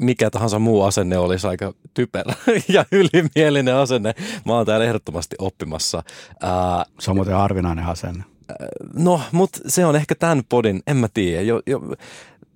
mikä 0.00 0.30
tahansa 0.30 0.58
muu 0.58 0.82
asenne 0.82 1.18
olisi 1.18 1.46
aika 1.46 1.72
typerä 1.94 2.34
ja 2.68 2.84
ylimielinen 2.92 3.74
asenne. 3.74 4.14
Mä 4.44 4.52
oon 4.52 4.66
täällä 4.66 4.86
ehdottomasti 4.86 5.36
oppimassa. 5.38 6.02
Ää, 6.40 6.84
se 7.00 7.10
on 7.10 7.16
muuten 7.16 7.34
harvinainen 7.34 7.86
asenne. 7.86 8.24
No, 8.94 9.20
mutta 9.32 9.60
se 9.66 9.86
on 9.86 9.96
ehkä 9.96 10.14
tämän 10.14 10.42
podin, 10.48 10.82
en 10.86 10.96
mä 10.96 11.08
tiedä. 11.14 11.42
Jo, 11.42 11.62
jo, 11.66 11.80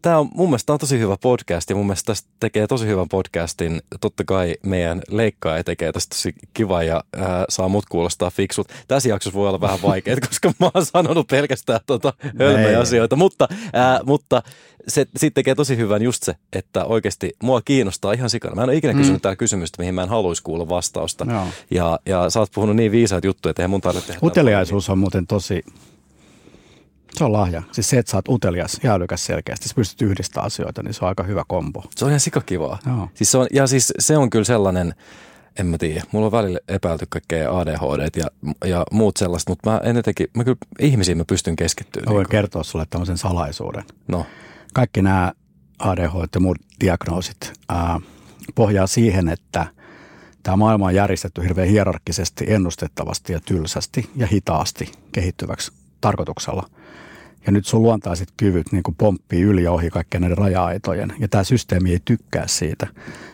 tämä 0.04 0.18
on 0.18 0.28
mun 0.34 0.48
mielestä 0.48 0.72
on 0.72 0.78
tosi 0.78 0.98
hyvä 0.98 1.16
podcast 1.20 1.70
ja 1.70 1.76
mun 1.76 1.86
mielestä 1.86 2.06
tästä 2.06 2.28
tekee 2.40 2.66
tosi 2.66 2.86
hyvän 2.86 3.08
podcastin. 3.08 3.82
Totta 4.00 4.24
kai 4.24 4.56
meidän 4.62 5.02
leikkaaja 5.10 5.64
tekee 5.64 5.92
tästä 5.92 6.16
tosi 6.16 6.34
kiva 6.54 6.82
ja 6.82 7.04
ää, 7.16 7.44
saa 7.48 7.68
mut 7.68 7.84
kuulostaa 7.88 8.30
fiksut. 8.30 8.68
Tässä 8.88 9.08
jaksossa 9.08 9.38
voi 9.38 9.48
olla 9.48 9.60
vähän 9.60 9.82
vaikeaa, 9.82 10.16
koska 10.28 10.52
mä 10.60 10.70
oon 10.74 10.86
sanonut 10.86 11.26
pelkästään 11.26 11.80
tota 11.86 12.12
hölmöjä 12.38 12.80
asioita, 12.80 13.16
mutta, 13.16 13.48
ää, 13.72 14.00
mutta 14.06 14.42
se 14.88 15.06
siitä 15.16 15.34
tekee 15.34 15.54
tosi 15.54 15.76
hyvän 15.76 16.02
just 16.02 16.22
se, 16.22 16.34
että 16.52 16.84
oikeasti 16.84 17.32
mua 17.42 17.62
kiinnostaa 17.64 18.12
ihan 18.12 18.30
sikana. 18.30 18.54
Mä 18.54 18.62
en 18.62 18.68
ole 18.68 18.76
ikinä 18.76 18.94
kysynyt 18.94 19.20
mm. 19.20 19.22
tää 19.22 19.36
kysymystä, 19.36 19.82
mihin 19.82 19.94
mä 19.94 20.02
en 20.02 20.08
haluaisi 20.08 20.42
kuulla 20.42 20.68
vastausta. 20.68 21.24
No. 21.24 21.46
Ja, 21.70 21.98
ja 22.06 22.30
sä 22.30 22.40
oot 22.40 22.50
puhunut 22.54 22.76
niin 22.76 22.92
viisaat 22.92 23.24
juttuja, 23.24 23.50
että 23.50 23.62
eihän 23.62 23.70
mun 23.70 23.80
tarvitse 23.80 24.06
tehdä. 24.06 24.26
Uteliaisuus 24.26 24.90
on 24.90 24.98
muuten 24.98 25.26
tosi 25.26 25.62
se 27.16 27.24
on 27.24 27.32
lahja. 27.32 27.62
Siis 27.72 27.90
se, 27.90 27.98
että 27.98 28.10
sä 28.10 28.16
oot 28.16 28.28
utelias 28.28 28.80
ja 28.82 28.94
älykäs 28.94 29.26
selkeästi, 29.26 29.68
sä 29.68 29.74
pystyt 29.74 30.02
yhdistämään 30.02 30.46
asioita, 30.46 30.82
niin 30.82 30.94
se 30.94 31.04
on 31.04 31.08
aika 31.08 31.22
hyvä 31.22 31.42
kombo. 31.48 31.84
Se 31.96 32.04
on 32.04 32.10
ihan 32.10 32.20
sikakivaa. 32.20 32.78
Joo. 32.86 33.08
Siis 33.14 33.32
se 33.32 33.38
on, 33.38 33.46
ja 33.52 33.66
siis 33.66 33.92
se 33.98 34.16
on 34.16 34.30
kyllä 34.30 34.44
sellainen, 34.44 34.94
en 35.58 35.66
mä 35.66 35.78
tiedä, 35.78 36.02
mulla 36.12 36.26
on 36.26 36.32
välillä 36.32 36.58
epäilty 36.68 37.06
kaikkea 37.08 37.58
ADHD 37.58 38.08
ja, 38.16 38.26
ja 38.64 38.84
muut 38.90 39.16
sellaista, 39.16 39.50
mutta 39.50 39.70
mä 39.70 39.80
en 39.84 39.96
jotenkin, 39.96 40.26
mä 40.36 40.44
kyllä 40.44 40.58
ihmisiin 40.78 41.18
mä 41.18 41.24
pystyn 41.24 41.56
keskittymään. 41.56 42.08
Mä 42.08 42.14
voin 42.14 42.24
niin 42.24 42.30
kertoa 42.30 42.62
sulle 42.62 42.86
tämmöisen 42.90 43.18
salaisuuden. 43.18 43.84
No. 44.08 44.26
Kaikki 44.74 45.02
nämä 45.02 45.32
ADHD 45.78 46.28
ja 46.34 46.40
muut 46.40 46.58
diagnoosit 46.80 47.52
ää, 47.68 48.00
pohjaa 48.54 48.86
siihen, 48.86 49.28
että 49.28 49.66
tämä 50.42 50.56
maailma 50.56 50.86
on 50.86 50.94
järjestetty 50.94 51.42
hirveän 51.42 51.68
hierarkkisesti, 51.68 52.44
ennustettavasti 52.48 53.32
ja 53.32 53.40
tylsästi 53.40 54.10
ja 54.16 54.26
hitaasti 54.26 54.92
kehittyväksi 55.12 55.72
tarkoituksella– 56.00 56.68
ja 57.46 57.52
nyt 57.52 57.66
sun 57.66 57.82
luontaiset 57.82 58.28
kyvyt 58.36 58.72
niin 58.72 58.82
kuin 58.82 58.94
pomppii 58.94 59.42
yli 59.42 59.62
ja 59.62 59.72
ohi 59.72 59.90
kaikkien 59.90 60.20
näiden 60.20 60.38
raja-aitojen. 60.38 61.12
Ja 61.18 61.28
tämä 61.28 61.44
systeemi 61.44 61.92
ei 61.92 62.00
tykkää 62.04 62.46
siitä. 62.46 62.86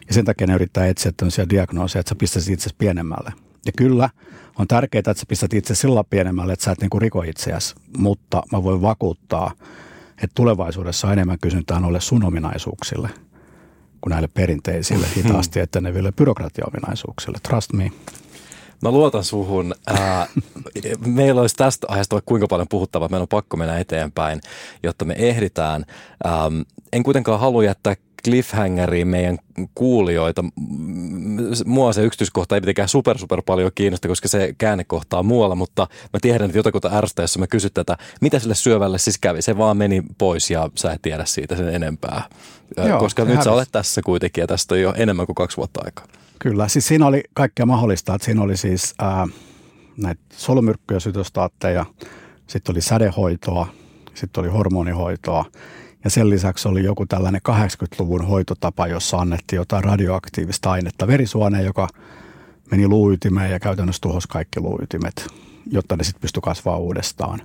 Ja 0.08 0.14
sen 0.14 0.24
takia 0.24 0.46
ne 0.46 0.54
yrittää 0.54 0.86
etsiä 0.86 1.12
tämmöisiä 1.16 1.48
diagnooseja, 1.48 2.00
että 2.00 2.08
sä 2.08 2.14
pistäisit 2.14 2.54
itse 2.54 2.70
pienemmälle. 2.78 3.32
Ja 3.66 3.72
kyllä, 3.76 4.10
on 4.58 4.68
tärkeää, 4.68 5.00
että 5.00 5.14
sä 5.14 5.26
pistät 5.28 5.54
itse 5.54 5.74
sillä 5.74 6.04
pienemmälle, 6.04 6.52
että 6.52 6.64
sä 6.64 6.72
et 6.72 6.80
niin 6.80 6.90
kuin 6.90 7.02
riko 7.02 7.22
itseäsi. 7.22 7.74
Mutta 7.98 8.42
mä 8.52 8.62
voin 8.62 8.82
vakuuttaa, 8.82 9.52
että 10.10 10.34
tulevaisuudessa 10.34 11.06
on 11.06 11.12
enemmän 11.12 11.38
kysyntää 11.42 11.80
noille 11.80 12.00
sun 12.00 12.24
ominaisuuksille 12.24 13.10
kuin 14.00 14.10
näille 14.10 14.28
perinteisille 14.34 15.06
hitaasti 15.16 15.60
eteneville 15.60 16.12
byrokratiaominaisuuksille. 16.12 17.38
Trust 17.48 17.72
me. 17.72 17.92
Mä 18.82 18.90
luotan 18.90 19.24
suhun. 19.24 19.74
Ää, 19.86 20.26
meillä 21.06 21.40
olisi 21.40 21.56
tästä 21.56 21.86
aiheesta 21.90 22.14
vaikka 22.14 22.28
kuinka 22.28 22.46
paljon 22.46 22.68
puhuttavaa, 22.68 23.08
meidän 23.08 23.22
on 23.22 23.28
pakko 23.28 23.56
mennä 23.56 23.78
eteenpäin, 23.78 24.40
jotta 24.82 25.04
me 25.04 25.14
ehditään. 25.18 25.84
Ähm, 26.26 26.60
en 26.92 27.02
kuitenkaan 27.02 27.40
halua 27.40 27.64
jättää 27.64 27.94
cliffhangeriin 28.24 29.08
meidän 29.08 29.38
kuulijoita. 29.74 30.44
Mua 31.64 31.92
se 31.92 32.04
yksityiskohta 32.04 32.54
ei 32.54 32.60
mitenkään 32.60 32.88
super 32.88 33.18
super 33.18 33.42
paljon 33.46 33.70
kiinnosta, 33.74 34.08
koska 34.08 34.28
se 34.28 34.54
käännekohtaa 34.58 35.22
muualla, 35.22 35.54
mutta 35.54 35.86
mä 36.12 36.18
tiedän, 36.22 36.46
että 36.46 36.58
jotakuta 36.58 36.90
ärsytä, 36.92 37.22
jos 37.22 37.38
mä 37.38 37.46
kysyt 37.46 37.74
tätä, 37.74 37.96
mitä 38.20 38.38
sille 38.38 38.54
syövälle 38.54 38.98
siis 38.98 39.18
kävi. 39.18 39.42
Se 39.42 39.58
vaan 39.58 39.76
meni 39.76 40.02
pois 40.18 40.50
ja 40.50 40.70
sä 40.74 40.92
et 40.92 41.02
tiedä 41.02 41.24
siitä 41.24 41.56
sen 41.56 41.74
enempää. 41.74 42.22
Joo, 42.76 42.98
koska 42.98 43.22
nyt 43.22 43.28
hävisi. 43.28 43.44
sä 43.44 43.52
olet 43.52 43.68
tässä 43.72 44.02
kuitenkin 44.04 44.42
ja 44.42 44.46
tästä 44.46 44.74
on 44.74 44.80
jo 44.80 44.94
enemmän 44.96 45.26
kuin 45.26 45.34
kaksi 45.34 45.56
vuotta 45.56 45.80
aikaa. 45.84 46.04
Kyllä, 46.38 46.68
siis 46.68 46.86
siinä 46.86 47.06
oli 47.06 47.22
kaikkea 47.34 47.66
mahdollista. 47.66 48.14
Että 48.14 48.24
siinä 48.24 48.42
oli 48.42 48.56
siis 48.56 48.94
ää, 48.98 49.28
näitä 49.96 50.20
solumyrkkyjä, 50.32 51.00
sytostaatteja, 51.00 51.86
sitten 52.46 52.72
oli 52.72 52.80
sädehoitoa, 52.80 53.66
sitten 54.14 54.40
oli 54.40 54.50
hormonihoitoa 54.50 55.44
ja 56.04 56.10
sen 56.10 56.30
lisäksi 56.30 56.68
oli 56.68 56.84
joku 56.84 57.06
tällainen 57.06 57.40
80-luvun 57.48 58.26
hoitotapa, 58.26 58.86
jossa 58.86 59.16
annettiin 59.16 59.56
jotain 59.56 59.84
radioaktiivista 59.84 60.70
ainetta 60.70 61.06
verisuoneen, 61.06 61.64
joka 61.64 61.88
meni 62.70 62.88
luuytimeen 62.88 63.50
ja 63.50 63.60
käytännössä 63.60 64.00
tuhosi 64.00 64.28
kaikki 64.28 64.60
luuytimet, 64.60 65.26
jotta 65.66 65.96
ne 65.96 66.04
sitten 66.04 66.20
pystyi 66.20 66.40
kasvaa 66.40 66.76
uudestaan. 66.76 67.40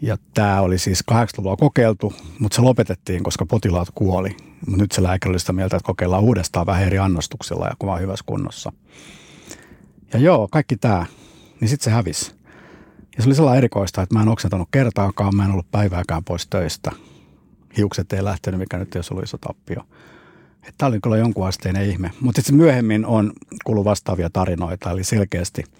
Ja 0.00 0.16
tämä 0.34 0.60
oli 0.60 0.78
siis 0.78 1.04
80-luvulla 1.12 1.56
kokeiltu, 1.56 2.12
mutta 2.38 2.56
se 2.56 2.62
lopetettiin, 2.62 3.22
koska 3.22 3.46
potilaat 3.46 3.88
kuoli. 3.94 4.36
Mutta 4.66 4.82
nyt 4.82 4.92
se 4.92 5.02
lääkäri 5.02 5.30
oli 5.30 5.40
sitä 5.40 5.52
mieltä, 5.52 5.76
että 5.76 5.86
kokeillaan 5.86 6.22
uudestaan 6.22 6.66
vähän 6.66 6.82
eri 6.82 6.98
annostuksilla 6.98 7.66
ja 7.66 7.74
kun 7.78 8.00
hyvässä 8.00 8.24
kunnossa. 8.26 8.72
Ja 10.12 10.18
joo, 10.18 10.48
kaikki 10.50 10.76
tämä, 10.76 11.06
niin 11.60 11.68
sitten 11.68 11.84
se 11.84 11.90
hävisi. 11.90 12.32
Ja 13.16 13.22
se 13.22 13.28
oli 13.28 13.34
sellainen 13.34 13.58
erikoista, 13.58 14.02
että 14.02 14.14
mä 14.14 14.22
en 14.22 14.28
oksentanut 14.28 14.68
kertaakaan, 14.70 15.36
mä 15.36 15.44
en 15.44 15.50
ollut 15.50 15.70
päivääkään 15.70 16.24
pois 16.24 16.46
töistä. 16.46 16.92
Hiukset 17.76 18.12
ei 18.12 18.24
lähtenyt, 18.24 18.60
mikä 18.60 18.78
nyt 18.78 18.94
olisi 18.94 19.14
ollut 19.14 19.24
iso 19.24 19.38
tappio. 19.38 19.82
Tämä 20.78 20.88
oli 20.88 21.00
kyllä 21.00 21.16
jonkun 21.16 21.46
asteinen 21.46 21.90
ihme. 21.90 22.10
Mutta 22.20 22.40
sitten 22.40 22.56
myöhemmin 22.56 23.06
on 23.06 23.32
kuullut 23.64 23.84
vastaavia 23.84 24.30
tarinoita, 24.30 24.90
eli 24.90 25.04
selkeästi– 25.04 25.64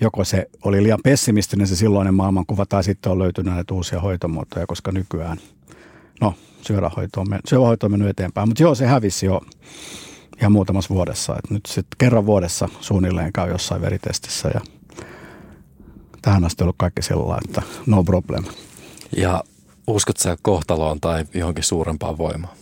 joko 0.00 0.24
se 0.24 0.48
oli 0.64 0.82
liian 0.82 0.98
pessimistinen 1.04 1.66
se 1.66 1.76
silloinen 1.76 2.14
maailmankuva 2.14 2.66
tai 2.66 2.84
sitten 2.84 3.12
on 3.12 3.18
löytynyt 3.18 3.54
näitä 3.54 3.74
uusia 3.74 4.00
hoitomuotoja, 4.00 4.66
koska 4.66 4.92
nykyään, 4.92 5.38
no 6.20 6.34
syövähoito 6.62 7.20
on, 7.20 7.26
syövähoito 7.48 7.86
on 7.86 7.90
mennyt 7.90 8.08
eteenpäin. 8.08 8.48
Mutta 8.48 8.62
joo, 8.62 8.74
se 8.74 8.86
hävisi 8.86 9.26
jo 9.26 9.40
ihan 10.40 10.52
muutamassa 10.52 10.94
vuodessa. 10.94 11.36
Et 11.36 11.50
nyt 11.50 11.66
sitten 11.66 11.96
kerran 11.98 12.26
vuodessa 12.26 12.68
suunnilleen 12.80 13.32
käy 13.32 13.50
jossain 13.50 13.82
veritestissä 13.82 14.50
ja 14.54 14.60
tähän 16.22 16.44
asti 16.44 16.62
on 16.62 16.64
ollut 16.64 16.76
kaikki 16.78 17.02
sellainen, 17.02 17.48
että 17.48 17.62
no 17.86 18.04
problem. 18.04 18.44
Ja 19.16 19.44
uskot 19.86 20.16
sä 20.16 20.36
kohtaloon 20.42 21.00
tai 21.00 21.24
johonkin 21.34 21.64
suurempaan 21.64 22.18
voimaan? 22.18 22.56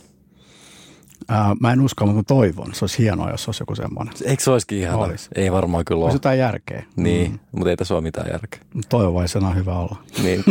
Ää, 1.28 1.56
mä 1.60 1.72
en 1.72 1.80
usko, 1.80 2.06
mutta 2.06 2.34
toivon. 2.34 2.74
Se 2.74 2.84
olisi 2.84 2.98
hienoa, 2.98 3.30
jos 3.30 3.48
olisi 3.48 3.62
joku 3.62 3.74
semmoinen. 3.74 4.14
Eikö 4.24 4.42
se 4.42 4.50
olisikin 4.50 4.78
ihan? 4.78 4.98
Olis. 4.98 5.28
Ei 5.34 5.52
varmaan 5.52 5.84
kyllä 5.84 5.98
ole. 5.98 6.04
Olisi 6.04 6.16
jotain 6.16 6.38
järkeä. 6.38 6.84
Niin, 6.96 7.30
mm. 7.30 7.38
mutta 7.52 7.70
ei 7.70 7.76
tässä 7.76 7.94
ole 7.94 8.02
mitään 8.02 8.30
järkeä. 8.32 8.60
Toivovaisena 8.88 9.48
on 9.48 9.56
hyvä 9.56 9.78
olla. 9.78 9.96
Niin. 10.22 10.44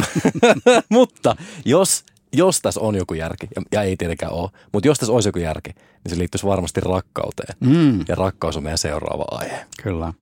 mutta 0.90 1.36
jos, 1.66 2.04
jos 2.34 2.62
tässä 2.62 2.80
on 2.80 2.96
joku 2.96 3.14
järki, 3.14 3.48
ja, 3.56 3.62
ja 3.72 3.82
ei 3.82 3.98
tietenkään 3.98 4.32
ole, 4.32 4.50
mutta 4.74 4.88
jos 4.88 5.00
tässä 5.00 5.14
olisi 5.14 5.30
joku 5.30 5.40
järki, 5.40 5.70
niin 5.74 6.10
se 6.10 6.18
liittyisi 6.18 6.46
varmasti 6.46 6.82
rakkauteen. 6.82 7.56
Mm. 7.60 8.00
Ja 8.08 8.16
rakkaus 8.16 8.58
on 8.58 8.64
meidän 8.64 8.78
seuraava 8.78 9.26
aihe. 9.32 9.66
Kyllä. 9.84 10.14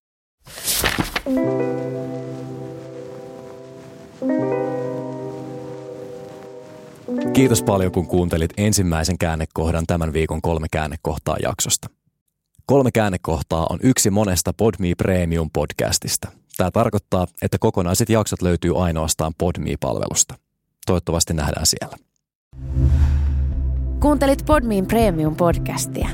Kiitos 7.33 7.63
paljon, 7.63 7.91
kun 7.91 8.07
kuuntelit 8.07 8.53
ensimmäisen 8.57 9.17
käännekohdan 9.17 9.87
tämän 9.87 10.13
viikon 10.13 10.41
kolme 10.41 10.67
käännekohtaa 10.71 11.37
jaksosta. 11.43 11.89
Kolme 12.65 12.91
käännekohtaa 12.91 13.67
on 13.69 13.79
yksi 13.83 14.09
monesta 14.09 14.53
Podme 14.53 14.95
Premium 14.97 15.49
podcastista. 15.53 16.27
Tämä 16.57 16.71
tarkoittaa, 16.71 17.27
että 17.41 17.57
kokonaiset 17.59 18.09
jaksot 18.09 18.41
löytyy 18.41 18.83
ainoastaan 18.83 19.33
Podme-palvelusta. 19.37 20.35
Toivottavasti 20.85 21.33
nähdään 21.33 21.65
siellä. 21.65 21.97
Kuuntelit 23.99 24.45
Podmein 24.45 24.85
Premium 24.85 25.35
podcastia. 25.35 26.09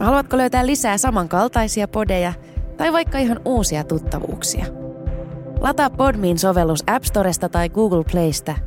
Haluatko 0.00 0.36
löytää 0.36 0.66
lisää 0.66 0.98
samankaltaisia 0.98 1.88
podeja 1.88 2.32
tai 2.76 2.92
vaikka 2.92 3.18
ihan 3.18 3.40
uusia 3.44 3.84
tuttavuuksia? 3.84 4.66
Lataa 5.60 5.90
Podmein 5.90 6.38
sovellus 6.38 6.84
App 6.86 7.04
Storesta 7.04 7.48
tai 7.48 7.68
Google 7.68 8.04
Playsta– 8.12 8.54